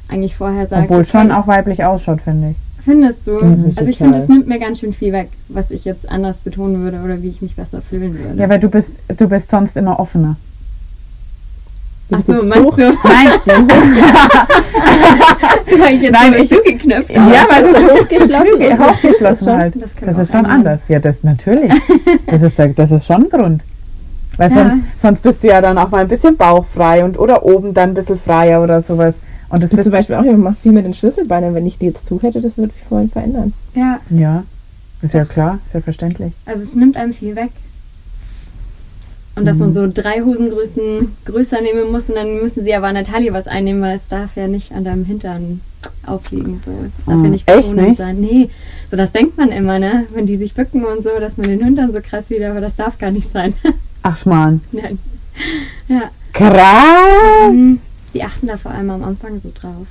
eigentlich 0.10 0.36
vorher 0.36 0.68
sagt, 0.68 0.84
Obwohl 0.84 1.01
okay, 1.01 1.10
schon 1.12 1.32
auch 1.32 1.48
weiblich 1.48 1.84
ausschaut, 1.86 2.22
finde 2.22 2.51
ich. 2.51 2.56
Findest 2.86 3.27
du? 3.27 3.33
Mhm, 3.43 3.74
also 3.75 3.89
ich 3.89 3.98
finde, 3.98 4.19
das 4.19 4.27
nimmt 4.29 4.48
mir 4.48 4.59
ganz 4.59 4.79
schön 4.79 4.93
viel 4.93 5.12
weg, 5.13 5.29
was 5.50 5.69
ich 5.71 5.86
jetzt 5.86 6.09
anders 6.09 6.38
betonen 6.39 6.81
würde 6.81 7.01
oder 7.03 7.21
wie 7.21 7.29
ich 7.29 7.41
mich 7.41 7.55
besser 7.55 7.81
fühlen 7.81 8.17
würde. 8.17 8.39
Ja, 8.39 8.48
weil 8.50 8.59
du 8.59 8.69
bist, 8.69 8.91
du 9.15 9.27
bist 9.27 9.51
sonst 9.51 9.75
immer 9.77 10.00
offener. 10.00 10.36
Ach 12.12 12.21
so, 12.21 12.33
meinst 12.33 12.77
du? 12.79 12.91
Nein, 13.03 13.29
Weil 15.79 15.95
ich 15.95 16.01
jetzt 16.01 16.12
Nein, 16.13 16.33
so 16.33 16.39
ich- 16.43 16.50
zugeknöpft 16.50 17.09
ja, 17.12 17.21
weil 17.50 17.63
du 17.63 17.79
hochgeschlossen 18.01 18.59
Hochgeschlossen, 18.59 18.79
hochgeschlossen 18.89 19.45
das 19.45 19.55
halt. 19.55 19.75
das 19.75 19.95
Das 19.95 20.09
ist 20.17 20.31
schon 20.31 20.41
sein, 20.43 20.45
anders. 20.45 20.79
Ja, 20.88 21.00
das 21.00 21.24
natürlich. 21.24 21.71
Das 22.25 22.41
ist, 22.41 22.57
der, 22.57 22.69
das 22.69 22.91
ist 22.91 23.05
schon 23.05 23.24
ein 23.25 23.29
Grund. 23.29 23.62
Weil 24.38 24.50
Ja. 24.51 24.55
sonst, 24.69 24.77
sonst 25.01 25.21
bist 25.24 25.43
du 25.43 25.48
ja 25.48 25.62
dann 25.62 25.77
auch 25.77 25.89
mal 25.89 26.00
ein 26.01 26.07
bisschen 26.07 26.36
bauchfrei 26.38 27.03
und 27.03 27.17
oder 27.19 27.43
oben 27.45 27.74
dann 27.74 27.89
ein 27.89 27.93
bisschen 27.95 28.17
freier 28.17 28.63
oder 28.63 28.81
sowas. 28.81 29.13
Und 29.50 29.63
das 29.63 29.72
bist 29.72 29.84
zum 29.84 29.91
Beispiel 29.91 30.15
auch, 30.15 30.24
ich 30.24 30.38
mache 30.38 30.56
viel 30.62 30.72
mit 30.72 30.86
den 30.86 30.94
Schlüsselbeinen. 30.94 31.56
Wenn 31.56 31.65
ich 31.65 31.77
die 31.77 31.88
jetzt 31.88 32.06
zu 32.06 32.22
hätte, 32.22 32.39
das 32.41 32.58
würde 32.58 32.72
mich 32.74 32.84
vorhin 32.88 33.10
verändern. 33.10 33.53
Ja, 33.75 34.00
Ja, 34.10 34.44
ist 35.01 35.13
ja 35.13 35.25
klar, 35.25 35.60
ist 35.65 35.74
ja 35.74 35.82
verständlich. 35.82 36.34
also 36.46 36.63
es 36.63 36.75
nimmt 36.75 36.96
einem 36.98 37.13
viel 37.13 37.36
weg. 37.36 37.51
Und 39.36 39.46
dass 39.46 39.56
Mhm. 39.56 39.60
man 39.62 39.74
so 39.74 39.88
drei 39.91 40.22
Hosengrößen 40.22 41.15
größer 41.25 41.62
nehmen 41.62 41.91
muss 41.91 42.10
und 42.10 42.15
dann 42.15 42.41
müssen 42.41 42.63
sie 42.65 42.74
aber 42.75 42.88
an 42.88 42.96
der 42.96 43.06
Taille 43.06 43.32
was 43.32 43.48
einnehmen, 43.48 43.82
weil 43.82 43.96
es 43.96 44.08
darf 44.10 44.36
ja 44.36 44.48
nicht 44.48 44.74
an 44.74 44.84
deinem 44.84 45.06
Hintern 45.06 45.62
aufliegen. 46.06 46.62
So. 46.65 46.72
Es 46.72 47.06
darf 47.06 47.15
Ah, 47.15 47.24
ja 47.24 47.29
nicht 47.29 47.46
betonend 47.46 47.88
nicht? 47.88 47.98
sein. 47.98 48.20
Nee, 48.20 48.50
so 48.91 48.98
das 48.98 49.13
denkt 49.13 49.38
man 49.38 49.50
immer, 49.50 49.79
ne? 49.79 50.06
Wenn 50.13 50.25
die 50.25 50.36
sich 50.36 50.53
bücken 50.53 50.84
und 50.84 51.03
so, 51.06 51.12
dass 51.22 51.38
man 51.38 51.48
den 51.48 51.63
Hintern 51.63 51.94
so 51.94 52.00
krass 52.03 52.27
sieht, 52.27 52.44
aber 52.44 52.60
das 52.60 52.75
darf 52.75 52.98
gar 53.00 53.12
nicht 53.12 53.32
sein. 53.32 53.53
Ach, 54.03 54.18
Schmarrn. 54.18 54.60
Nein. 54.74 55.00
Ja. 55.88 56.01
Krass! 56.34 57.53
Mhm. 57.53 57.79
Die 58.13 58.23
achten 58.23 58.47
da 58.47 58.57
vor 58.57 58.71
allem 58.71 58.89
am 58.89 59.03
Anfang 59.03 59.39
so 59.41 59.51
drauf. 59.53 59.87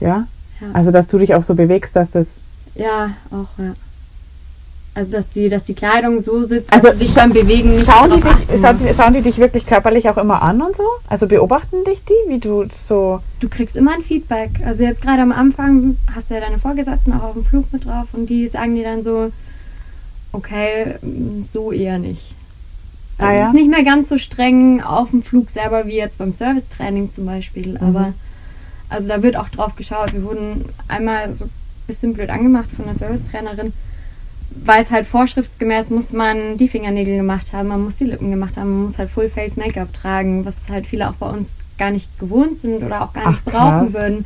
Ja? 0.00 0.26
Ja. 0.60 0.66
Also, 0.72 0.90
dass 0.90 1.06
du 1.08 1.18
dich 1.18 1.34
auch 1.34 1.42
so 1.42 1.54
bewegst, 1.54 1.94
dass 1.96 2.10
das. 2.10 2.26
Ja, 2.74 3.10
auch, 3.30 3.58
ja. 3.58 3.74
Also, 4.94 5.12
dass 5.12 5.28
die, 5.30 5.50
dass 5.50 5.64
die 5.64 5.74
Kleidung 5.74 6.20
so 6.20 6.44
sitzt, 6.44 6.72
Also, 6.72 6.88
dass 6.88 6.96
dich 6.98 7.14
beim 7.14 7.30
Bewegen 7.32 7.82
Schauen 7.84 8.12
die, 8.12 8.22
dich, 8.22 8.60
schauen, 8.62 8.78
die- 8.78 8.94
schauen 8.94 9.12
die 9.14 9.20
dich 9.20 9.36
wirklich 9.36 9.66
körperlich 9.66 10.08
auch 10.08 10.16
immer 10.16 10.40
an 10.40 10.62
und 10.62 10.74
so? 10.74 10.84
Also 11.08 11.26
beobachten 11.26 11.84
dich 11.84 12.00
die, 12.08 12.30
wie 12.30 12.38
du 12.38 12.64
so. 12.88 13.20
Du 13.40 13.48
kriegst 13.50 13.76
immer 13.76 13.92
ein 13.92 14.02
Feedback. 14.02 14.50
Also 14.64 14.82
jetzt 14.84 15.02
gerade 15.02 15.20
am 15.20 15.32
Anfang 15.32 15.98
hast 16.14 16.30
du 16.30 16.34
ja 16.34 16.40
deine 16.40 16.58
Vorgesetzten 16.58 17.12
auch 17.12 17.24
auf 17.24 17.32
dem 17.34 17.44
Flug 17.44 17.70
mit 17.74 17.84
drauf 17.84 18.06
und 18.14 18.26
die 18.30 18.48
sagen 18.48 18.74
dir 18.74 18.84
dann 18.84 19.04
so, 19.04 19.30
okay, 20.32 20.94
so 21.52 21.72
eher 21.72 21.98
nicht. 21.98 22.22
Also 23.18 23.30
Ah, 23.30 23.34
ja? 23.34 23.42
Es 23.44 23.48
ist 23.48 23.54
nicht 23.54 23.70
mehr 23.70 23.84
ganz 23.84 24.08
so 24.08 24.18
streng 24.18 24.82
auf 24.82 25.10
dem 25.10 25.22
Flug 25.22 25.50
selber 25.50 25.86
wie 25.86 25.96
jetzt 25.96 26.18
beim 26.18 26.32
Servicetraining 26.34 27.10
zum 27.14 27.26
Beispiel, 27.26 27.72
Mhm. 27.72 27.76
aber 27.80 28.12
also 28.88 29.08
da 29.08 29.22
wird 29.22 29.36
auch 29.36 29.48
drauf 29.48 29.74
geschaut. 29.76 30.12
Wir 30.12 30.22
wurden 30.22 30.64
einmal 30.88 31.32
so 31.34 31.44
ein 31.46 31.50
bisschen 31.86 32.12
blöd 32.14 32.30
angemacht 32.30 32.68
von 32.76 32.84
der 32.84 32.94
Servicetrainerin, 32.94 33.72
weil 34.64 34.82
es 34.82 34.90
halt 34.90 35.06
vorschriftsgemäß 35.06 35.90
muss 35.90 36.12
man 36.12 36.56
die 36.58 36.68
Fingernägel 36.68 37.16
gemacht 37.16 37.52
haben, 37.52 37.68
man 37.68 37.84
muss 37.84 37.96
die 37.98 38.04
Lippen 38.04 38.30
gemacht 38.30 38.56
haben, 38.56 38.70
man 38.70 38.86
muss 38.88 38.98
halt 38.98 39.10
Full 39.10 39.28
Face 39.30 39.56
Make-up 39.56 39.92
tragen, 39.94 40.44
was 40.44 40.54
halt 40.68 40.86
viele 40.86 41.08
auch 41.08 41.14
bei 41.14 41.28
uns 41.28 41.48
gar 41.78 41.90
nicht 41.90 42.18
gewohnt 42.18 42.60
sind 42.62 42.82
oder 42.82 43.02
auch 43.02 43.12
gar 43.12 43.24
Ach, 43.26 43.30
nicht 43.32 43.44
brauchen 43.44 43.92
krass. 43.92 43.92
würden. 43.94 44.24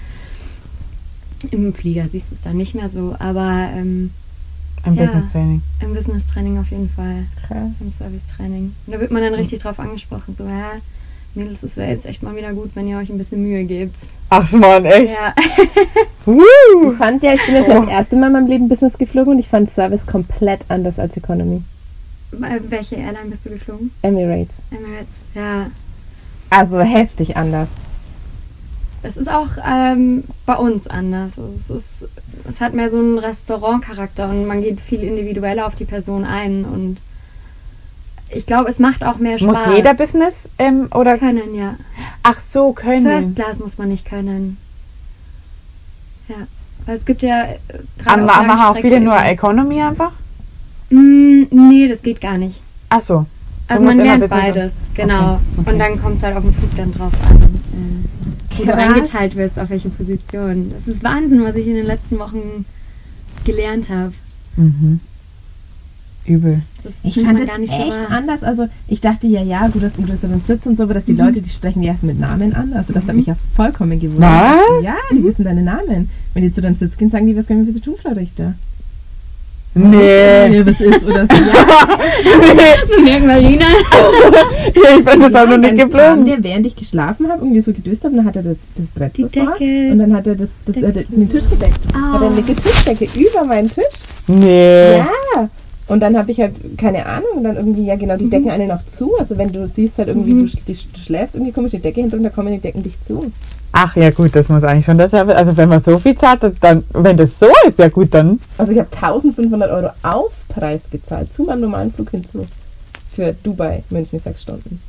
Im 1.50 1.72
Flieger 1.72 2.06
siehst 2.12 2.30
du 2.30 2.34
es 2.34 2.40
dann 2.42 2.56
nicht 2.58 2.74
mehr 2.74 2.90
so, 2.90 3.16
aber 3.18 3.68
ähm, 3.74 4.10
Im 4.86 4.94
Ja. 4.94 5.04
Business 5.04 5.30
Training. 5.32 5.62
im 5.80 5.94
Business 5.94 6.22
Training 6.32 6.58
auf 6.58 6.70
jeden 6.70 6.88
Fall, 6.90 7.24
Krass. 7.46 7.68
im 7.80 7.92
Service 7.98 8.22
Training. 8.36 8.74
Und 8.86 8.92
da 8.94 9.00
wird 9.00 9.10
man 9.10 9.22
dann 9.22 9.34
richtig 9.34 9.60
drauf 9.60 9.78
angesprochen, 9.78 10.34
so 10.38 10.44
ja, 10.44 10.72
Mädels, 11.34 11.62
es 11.62 11.76
wäre 11.76 11.90
jetzt 11.90 12.06
echt 12.06 12.22
mal 12.22 12.34
wieder 12.34 12.52
gut, 12.52 12.70
wenn 12.74 12.88
ihr 12.88 12.96
euch 12.98 13.08
ein 13.10 13.18
bisschen 13.18 13.42
Mühe 13.42 13.62
gebt. 13.64 13.94
Ach, 14.30 14.48
Schmarrn, 14.48 14.84
echt? 14.84 15.10
Ja, 15.12 15.34
Ich 16.26 16.96
fand 16.98 17.22
ja, 17.22 17.34
ich 17.34 17.44
bin 17.46 17.54
jetzt 17.56 17.68
das 17.68 17.88
erste 17.88 18.16
Mal 18.16 18.28
in 18.28 18.32
meinem 18.32 18.46
Leben 18.46 18.68
Business 18.68 18.96
geflogen 18.96 19.34
und 19.34 19.38
ich 19.38 19.48
fand 19.48 19.70
Service 19.72 20.04
komplett 20.06 20.60
anders 20.68 20.98
als 20.98 21.16
Economy. 21.16 21.62
Äh, 22.32 22.60
welche 22.68 22.96
Airline 22.96 23.28
bist 23.30 23.44
du 23.44 23.50
geflogen? 23.50 23.90
Emirates. 24.02 24.54
Emirates. 24.70 25.08
Ja, 25.34 25.66
Also 26.48 26.80
heftig 26.80 27.36
anders. 27.36 27.68
Es 29.02 29.16
ist 29.16 29.28
auch 29.28 29.48
ähm, 29.66 30.24
bei 30.46 30.54
uns 30.56 30.86
anders. 30.86 31.30
Also 31.36 31.54
Es, 31.68 31.76
ist, 31.76 32.10
es 32.50 32.60
hat 32.60 32.74
mehr 32.74 32.90
so 32.90 32.98
einen 32.98 33.18
Restaurantcharakter 33.18 34.28
und 34.28 34.46
man 34.46 34.60
geht 34.62 34.80
viel 34.80 35.02
individueller 35.02 35.66
auf 35.66 35.74
die 35.74 35.86
Person 35.86 36.24
ein 36.24 36.64
und 36.64 36.98
ich 38.32 38.46
glaube, 38.46 38.70
es 38.70 38.78
macht 38.78 39.02
auch 39.02 39.16
mehr 39.16 39.38
Spaß. 39.38 39.66
Muss 39.66 39.76
jeder 39.76 39.94
Business 39.94 40.34
ähm, 40.58 40.88
oder. 40.94 41.18
können, 41.18 41.54
ja. 41.54 41.74
Ach 42.22 42.36
so, 42.52 42.72
First 42.72 42.86
können. 42.86 43.34
Class 43.34 43.58
muss 43.58 43.76
man 43.76 43.88
nicht 43.88 44.04
können. 44.04 44.56
Ja, 46.28 46.36
weil 46.86 46.96
es 46.96 47.04
gibt 47.04 47.22
ja 47.22 47.44
äh, 47.44 47.58
gerade 47.98 48.22
Aber 48.22 48.40
auf 48.40 48.46
machen 48.46 48.76
auch 48.76 48.80
viele 48.80 49.00
nur 49.00 49.18
Economy 49.18 49.82
einfach? 49.82 50.12
Mm, 50.90 51.42
nee, 51.50 51.88
das 51.88 52.02
geht 52.02 52.20
gar 52.20 52.38
nicht. 52.38 52.60
Ach 52.88 53.00
so. 53.00 53.26
Also 53.66 53.82
Du 53.82 53.88
man 53.88 53.96
musst 53.98 54.06
immer 54.06 54.18
lernt 54.18 54.30
beides, 54.30 54.72
genau. 54.94 55.34
Okay, 55.34 55.40
okay. 55.58 55.70
Und 55.70 55.78
dann 55.78 56.02
kommt 56.02 56.18
es 56.18 56.22
halt 56.24 56.36
auf 56.36 56.42
den 56.42 56.54
Flug 56.54 56.76
dann 56.76 56.92
drauf 56.92 57.12
an, 57.28 57.40
äh, 57.40 58.29
wo 58.60 58.64
du 58.64 58.72
Krass. 58.72 58.78
reingeteilt 58.78 59.36
wirst, 59.36 59.58
auf 59.58 59.70
welche 59.70 59.88
Position. 59.88 60.72
Das 60.72 60.94
ist 60.94 61.02
Wahnsinn, 61.02 61.42
was 61.42 61.56
ich 61.56 61.66
in 61.66 61.74
den 61.74 61.86
letzten 61.86 62.18
Wochen 62.18 62.64
gelernt 63.44 63.88
habe. 63.88 64.12
Mhm. 64.56 65.00
Übel. 66.26 66.60
Das 66.82 66.92
Ich 67.02 67.16
nimmt 67.16 67.28
fand 67.28 67.40
es 67.40 67.48
gar 67.48 67.58
nicht 67.58 67.72
echt 67.72 67.86
so 67.86 68.14
anders. 68.14 68.42
Also 68.42 68.68
ich 68.88 69.00
dachte 69.00 69.26
ja, 69.26 69.42
ja, 69.42 69.68
gut, 69.68 69.82
dass 69.82 69.94
du 69.94 70.02
größeren 70.02 70.42
Sitz 70.46 70.66
und 70.66 70.76
so, 70.76 70.82
aber 70.82 70.94
dass 70.94 71.06
die 71.06 71.14
Leute, 71.14 71.40
die 71.40 71.48
sprechen 71.48 71.80
die 71.80 71.88
erst 71.88 72.02
mit 72.02 72.20
Namen 72.20 72.54
an. 72.54 72.72
Also 72.74 72.92
das 72.92 73.04
hat 73.06 73.16
mich 73.16 73.26
ja 73.26 73.36
vollkommen 73.56 73.98
gewundert. 73.98 74.30
Was? 74.30 74.84
Ja, 74.84 74.96
die 75.10 75.24
wissen 75.24 75.44
deine 75.44 75.62
Namen. 75.62 76.10
Wenn 76.34 76.42
die 76.42 76.52
zu 76.52 76.60
deinem 76.60 76.76
Sitz 76.76 76.96
gehen, 76.96 77.10
sagen 77.10 77.26
die, 77.26 77.36
was 77.36 77.46
können 77.46 77.60
wir 77.60 77.72
für 77.72 77.78
Sie 77.78 77.84
tun, 77.84 77.94
Frau 78.00 78.12
Richter? 78.12 78.54
Nee. 79.72 80.64
was 80.66 80.80
ist 80.80 81.04
oder 81.04 81.26
so. 81.26 81.36
Ja, 81.36 83.02
Merken 83.04 83.26
Marina. 83.26 83.66
ich 84.66 85.04
bin 85.04 85.20
das 85.20 85.34
auch 85.34 85.46
noch 85.48 85.58
nicht 85.58 85.76
geflogen. 85.76 86.26
der, 86.26 86.42
während 86.42 86.66
ich 86.66 86.74
geschlafen 86.76 87.28
habe, 87.30 87.42
irgendwie 87.42 87.60
so 87.60 87.72
gedöst 87.72 88.02
habe, 88.04 88.12
und 88.12 88.16
dann 88.18 88.26
hat 88.26 88.36
er 88.36 88.42
das, 88.42 88.56
das 88.74 88.86
Brett 88.94 89.16
Die 89.16 89.22
so 89.22 89.28
vor 89.28 89.52
Decke. 89.58 89.92
und 89.92 89.98
dann 90.00 90.14
hat 90.16 90.26
er 90.26 90.34
das, 90.34 90.48
das, 90.66 90.76
äh, 90.76 91.04
den 91.08 91.30
Tisch 91.30 91.48
gedeckt. 91.48 91.78
Ah. 91.94 92.14
Hat 92.14 92.22
er 92.22 92.26
eine 92.28 92.36
dicke 92.42 92.54
Tischdecke 92.60 93.06
über 93.18 93.44
meinen 93.44 93.70
Tisch. 93.70 93.84
Nee. 94.26 94.96
Ja. 94.98 95.48
Und 95.86 96.00
dann 96.00 96.16
habe 96.16 96.30
ich 96.30 96.40
halt, 96.40 96.54
keine 96.78 97.04
Ahnung, 97.06 97.30
und 97.36 97.44
dann 97.44 97.56
irgendwie, 97.56 97.84
ja 97.84 97.96
genau, 97.96 98.16
die 98.16 98.30
Decken 98.30 98.50
eine 98.50 98.66
noch 98.66 98.84
zu. 98.86 99.16
Also 99.18 99.36
wenn 99.38 99.52
du 99.52 99.66
siehst 99.68 99.98
halt 99.98 100.08
irgendwie, 100.08 100.32
du, 100.32 100.44
sch- 100.46 100.58
die, 100.66 100.72
du 100.74 101.00
schläfst, 101.00 101.34
irgendwie 101.36 101.52
komisch 101.52 101.72
die 101.72 101.80
Decke 101.80 102.00
hinter 102.00 102.16
und 102.16 102.22
da 102.24 102.30
kommen 102.30 102.52
die 102.52 102.58
Decken 102.60 102.82
dich 102.82 103.00
zu. 103.00 103.30
Ach 103.72 103.94
ja, 103.96 104.10
gut, 104.10 104.34
das 104.34 104.48
muss 104.48 104.64
eigentlich 104.64 104.84
schon 104.84 104.98
das 104.98 105.12
Service. 105.12 105.36
Also, 105.36 105.56
wenn 105.56 105.68
man 105.68 105.80
so 105.80 105.98
viel 105.98 106.16
zahlt, 106.16 106.40
dann, 106.60 106.84
wenn 106.92 107.16
das 107.16 107.38
so 107.38 107.46
ist, 107.66 107.78
ja 107.78 107.88
gut, 107.88 108.12
dann. 108.12 108.40
Also 108.58 108.72
ich 108.72 108.78
habe 108.78 108.88
1500 108.92 109.70
Euro 109.70 109.90
Aufpreis 110.02 110.82
gezahlt, 110.90 111.32
zu 111.32 111.44
meinem 111.44 111.60
normalen 111.62 111.92
Flug 111.92 112.10
hinzu. 112.10 112.46
Für 113.14 113.32
Dubai, 113.42 113.82
München, 113.90 114.18
sechs 114.20 114.42
Stunden. 114.42 114.80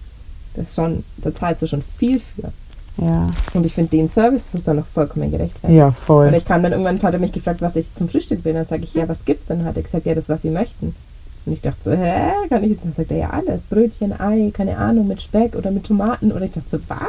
Das 0.56 0.68
ist 0.68 0.76
schon, 0.76 1.04
da 1.18 1.34
zahlst 1.34 1.62
du 1.62 1.68
schon 1.68 1.84
viel 1.98 2.20
für. 2.20 2.52
Ja, 2.98 3.28
Und 3.54 3.66
ich 3.66 3.74
finde 3.74 3.92
den 3.92 4.10
Service 4.10 4.50
ist 4.54 4.68
dann 4.68 4.76
noch 4.76 4.86
vollkommen 4.86 5.32
gerechtfertigt. 5.32 5.78
ja 5.78 5.92
voll. 5.92 6.34
ich 6.34 6.46
kam 6.46 6.62
dann 6.62 6.74
irgendwann, 6.74 7.02
hat 7.02 7.14
er 7.14 7.20
mich 7.20 7.32
gefragt, 7.32 7.62
was 7.62 7.76
ich 7.76 7.88
zum 7.96 8.10
Frühstück 8.10 8.44
will. 8.44 8.54
Dann 8.54 8.66
sage 8.68 8.84
ich, 8.84 8.94
ja, 8.94 9.08
was 9.08 9.24
gibt's? 9.26 9.48
Dann 9.48 9.64
hat 9.64 9.78
er 9.78 9.84
gesagt, 9.84 10.06
ja, 10.06 10.14
das, 10.14 10.28
was 10.28 10.42
Sie 10.42 10.50
möchten. 10.50 10.94
Und 11.46 11.54
ich 11.54 11.62
dachte 11.62 11.80
so, 11.84 11.92
hä, 11.92 12.32
kann 12.50 12.64
ich 12.64 12.72
jetzt? 12.72 12.84
Dann 12.84 12.94
sagt 12.94 13.12
er, 13.12 13.18
ja, 13.18 13.30
alles. 13.30 13.62
Brötchen, 13.62 14.20
Ei, 14.20 14.52
keine 14.54 14.78
Ahnung, 14.78 15.08
mit 15.08 15.22
Speck 15.22 15.56
oder 15.56 15.72
mit 15.72 15.86
Tomaten. 15.86 16.32
Oder 16.32 16.46
ich 16.46 16.52
dachte 16.52 16.68
so, 16.70 16.80
was? 16.88 17.00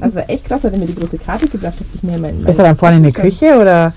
Also 0.00 0.16
war 0.16 0.30
echt 0.30 0.44
krass, 0.44 0.62
hat 0.62 0.72
er 0.72 0.78
mir 0.78 0.86
die 0.86 0.94
große 0.94 1.18
Karte 1.18 1.48
gebracht, 1.48 1.74
habe 1.74 1.84
ich 1.94 2.02
mir 2.02 2.12
mein, 2.18 2.40
mein 2.42 2.46
Ist 2.50 2.58
er 2.58 2.64
dann 2.64 2.76
vorne 2.76 2.96
in 2.98 3.02
der 3.02 3.12
Küche 3.12 3.58
oder? 3.60 3.92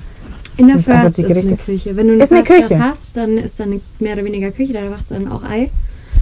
In 0.58 0.68
der 0.68 0.78
Das 0.78 0.86
First 0.86 1.20
ist 1.20 1.30
eine. 1.46 1.58
Küche. 1.58 1.96
Wenn 1.96 2.08
du 2.08 2.14
eine 2.14 2.24
Ist 2.24 2.32
eine 2.32 2.44
Küche? 2.44 2.80
Hast, 2.80 3.16
dann 3.18 3.38
ist 3.38 3.60
dann 3.60 3.72
eine 3.74 3.82
mehr 4.00 4.14
oder 4.14 4.26
weniger 4.26 4.52
Küche, 4.52 4.74
da 4.74 4.82
machst 4.90 5.06
du 5.10 5.16
dann 5.16 5.32
auch 5.32 5.44
Ei. 5.44 5.70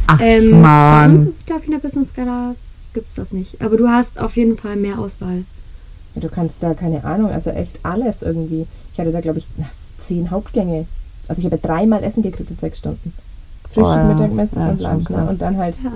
Ach, 0.07 0.19
Ähm, 0.21 0.61
bei 0.61 1.05
uns 1.05 1.29
ist, 1.29 1.45
glaube 1.45 1.61
ich, 1.61 1.67
in 1.67 1.73
der 1.73 1.79
Business 1.87 2.13
Class 2.13 2.55
gibt's 2.93 3.15
das 3.15 3.31
nicht. 3.31 3.61
Aber 3.61 3.77
du 3.77 3.87
hast 3.87 4.19
auf 4.19 4.35
jeden 4.35 4.57
Fall 4.57 4.75
mehr 4.75 4.99
Auswahl. 4.99 5.43
Ja, 6.15 6.21
Du 6.21 6.29
kannst 6.29 6.61
da, 6.61 6.73
keine 6.73 7.03
Ahnung, 7.05 7.31
also 7.31 7.51
echt 7.51 7.79
alles 7.83 8.21
irgendwie. 8.21 8.67
Ich 8.93 8.99
hatte 8.99 9.11
da, 9.11 9.21
glaube 9.21 9.39
ich, 9.39 9.47
zehn 9.99 10.29
Hauptgänge. 10.31 10.85
Also 11.27 11.39
ich 11.39 11.45
habe 11.45 11.57
dreimal 11.57 12.03
Essen 12.03 12.21
gekriegt 12.23 12.51
in 12.51 12.57
sechs 12.59 12.79
Stunden. 12.79 13.13
Frühstück, 13.65 13.85
Oh 13.85 13.95
ja. 13.95 14.03
Mittagessen 14.03 14.59
Ja, 14.59 14.69
und 14.69 14.81
Lunch. 14.81 15.09
Ne? 15.09 15.25
Und 15.29 15.41
dann 15.41 15.57
halt 15.57 15.75
Ja. 15.83 15.91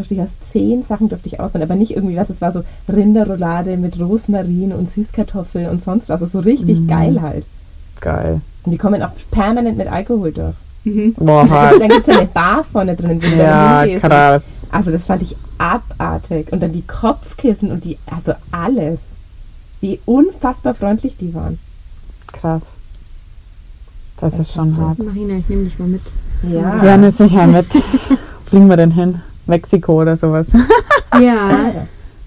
Durfte 0.00 0.14
ich 0.14 0.20
aus 0.20 0.28
zehn 0.50 0.82
Sachen 0.82 1.08
durfte 1.08 1.28
ich 1.28 1.38
auswählen. 1.40 1.62
Aber 1.64 1.74
nicht 1.76 1.92
irgendwie 1.94 2.16
was, 2.16 2.30
es 2.30 2.40
war 2.40 2.52
so 2.52 2.62
Rinderroulade 2.88 3.76
mit 3.76 3.98
Rosmarin 4.00 4.72
und 4.72 4.88
Süßkartoffeln 4.90 5.68
und 5.68 5.82
sonst 5.82 6.08
was. 6.08 6.22
Also 6.22 6.26
so 6.26 6.40
richtig 6.40 6.80
Mhm. 6.80 6.86
geil 6.88 7.22
halt. 7.22 7.44
Geil. 8.00 8.40
Und 8.64 8.72
die 8.72 8.78
kommen 8.78 9.02
auch 9.02 9.10
permanent 9.30 9.76
mit 9.78 9.88
Alkohol 9.90 10.32
durch. 10.32 10.54
Boah, 11.16 11.42
Dann 11.44 11.50
hart. 11.50 11.80
gibt 11.82 12.08
es 12.08 12.16
eine 12.16 12.26
Bar 12.26 12.64
vorne 12.64 12.96
drin, 12.96 13.18
wo 13.22 13.26
du 13.26 13.36
Ja, 13.36 13.84
dann 13.86 14.00
krass. 14.00 14.44
Also 14.72 14.90
das 14.90 15.04
fand 15.06 15.22
ich 15.22 15.36
abartig. 15.58 16.50
Und 16.52 16.62
dann 16.62 16.72
die 16.72 16.82
Kopfkissen 16.82 17.70
und 17.70 17.84
die, 17.84 17.98
also 18.10 18.32
alles. 18.50 18.98
Wie 19.80 19.98
unfassbar 20.06 20.74
freundlich 20.74 21.16
die 21.18 21.34
waren. 21.34 21.58
Krass. 22.32 22.70
Das 24.20 24.38
ist 24.38 24.52
schon 24.52 24.76
hart. 24.76 24.98
Marina, 25.02 25.34
ich 25.38 25.48
nehme 25.48 25.64
dich 25.64 25.78
mal 25.78 25.88
mit. 25.88 26.02
Ja. 26.42 26.84
Ja, 26.84 26.96
nimm 26.96 27.10
sicher 27.10 27.46
mit. 27.46 27.66
Fliegen 28.44 28.68
wir 28.68 28.76
denn 28.76 28.90
hin? 28.90 29.20
Mexiko 29.50 30.00
oder 30.00 30.16
sowas. 30.16 30.48
Ja, 31.12 31.20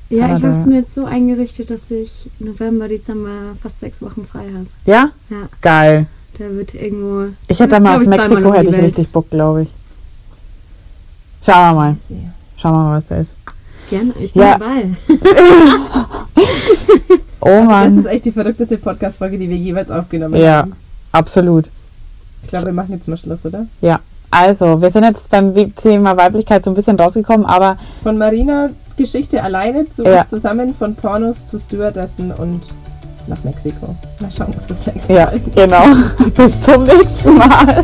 Ja, 0.09 0.37
ich 0.37 0.43
habe 0.43 0.47
es 0.47 0.65
mir 0.67 0.79
jetzt 0.81 0.93
so 0.93 1.05
eingerichtet, 1.05 1.69
dass 1.71 1.89
ich 1.89 2.29
November, 2.39 2.87
Dezember 2.87 3.55
fast 3.61 3.79
sechs 3.79 4.01
Wochen 4.03 4.27
frei 4.31 4.43
habe. 4.53 4.67
Ja? 4.85 5.09
Ja, 5.29 5.47
Geil. 5.61 6.05
da 6.37 6.45
wird 6.51 6.75
irgendwo. 6.75 7.33
Ich 7.47 7.59
hätte 7.59 7.79
mal 7.79 7.97
Glaub 7.97 8.01
auf 8.01 8.07
Mexiko 8.29 8.53
hätte 8.53 8.69
ich 8.69 8.75
Welt. 8.75 8.83
richtig 8.83 9.09
Bock, 9.09 9.29
glaube 9.31 9.63
ich. 9.63 9.69
Schauen 11.43 11.55
wir 11.69 11.73
mal. 11.73 11.95
Schauen 12.57 12.73
wir 12.73 12.77
mal, 12.83 12.97
was 12.97 13.05
da 13.05 13.15
ist. 13.17 13.35
Gerne, 13.89 14.13
ich 14.19 14.33
bin 14.33 14.41
Ja. 14.43 14.57
dabei. 14.59 14.89
Oh 17.45 17.47
Das 17.49 17.65
Mann. 17.65 17.99
ist 17.99 18.05
echt 18.05 18.25
die 18.25 18.31
verrückteste 18.31 18.77
Podcast-Folge, 18.77 19.37
die 19.37 19.49
wir 19.49 19.57
jeweils 19.57 19.91
aufgenommen 19.91 20.35
Ja, 20.37 20.59
haben. 20.59 20.73
absolut. 21.11 21.69
Ich 22.41 22.49
glaube, 22.49 22.67
wir 22.67 22.73
machen 22.73 22.93
jetzt 22.93 23.07
mal 23.07 23.17
Schluss, 23.17 23.45
oder? 23.45 23.65
Ja. 23.81 23.99
Also, 24.33 24.81
wir 24.81 24.89
sind 24.89 25.03
jetzt 25.03 25.29
beim 25.29 25.53
Thema 25.75 26.17
Weiblichkeit 26.17 26.63
so 26.63 26.71
ein 26.71 26.73
bisschen 26.73 26.99
rausgekommen, 26.99 27.45
aber 27.45 27.77
Von 28.01 28.17
Marina 28.17 28.69
Geschichte 28.97 29.43
alleine 29.43 29.89
zu 29.89 30.03
Ja. 30.03 30.21
uns 30.21 30.29
zusammen, 30.29 30.73
von 30.73 30.95
Pornos 30.95 31.45
zu 31.47 31.59
Stewardessen 31.59 32.31
und 32.31 32.61
nach 33.27 33.43
Mexiko. 33.43 33.95
Mal 34.19 34.31
schauen, 34.31 34.53
was 34.57 34.67
das 34.67 34.85
nächste 34.87 35.13
ja, 35.13 35.25
Mal 35.25 35.33
ist. 35.35 35.55
genau. 35.55 35.83
Bis 36.35 36.61
zum 36.61 36.83
nächsten 36.83 37.37
Mal. 37.37 37.83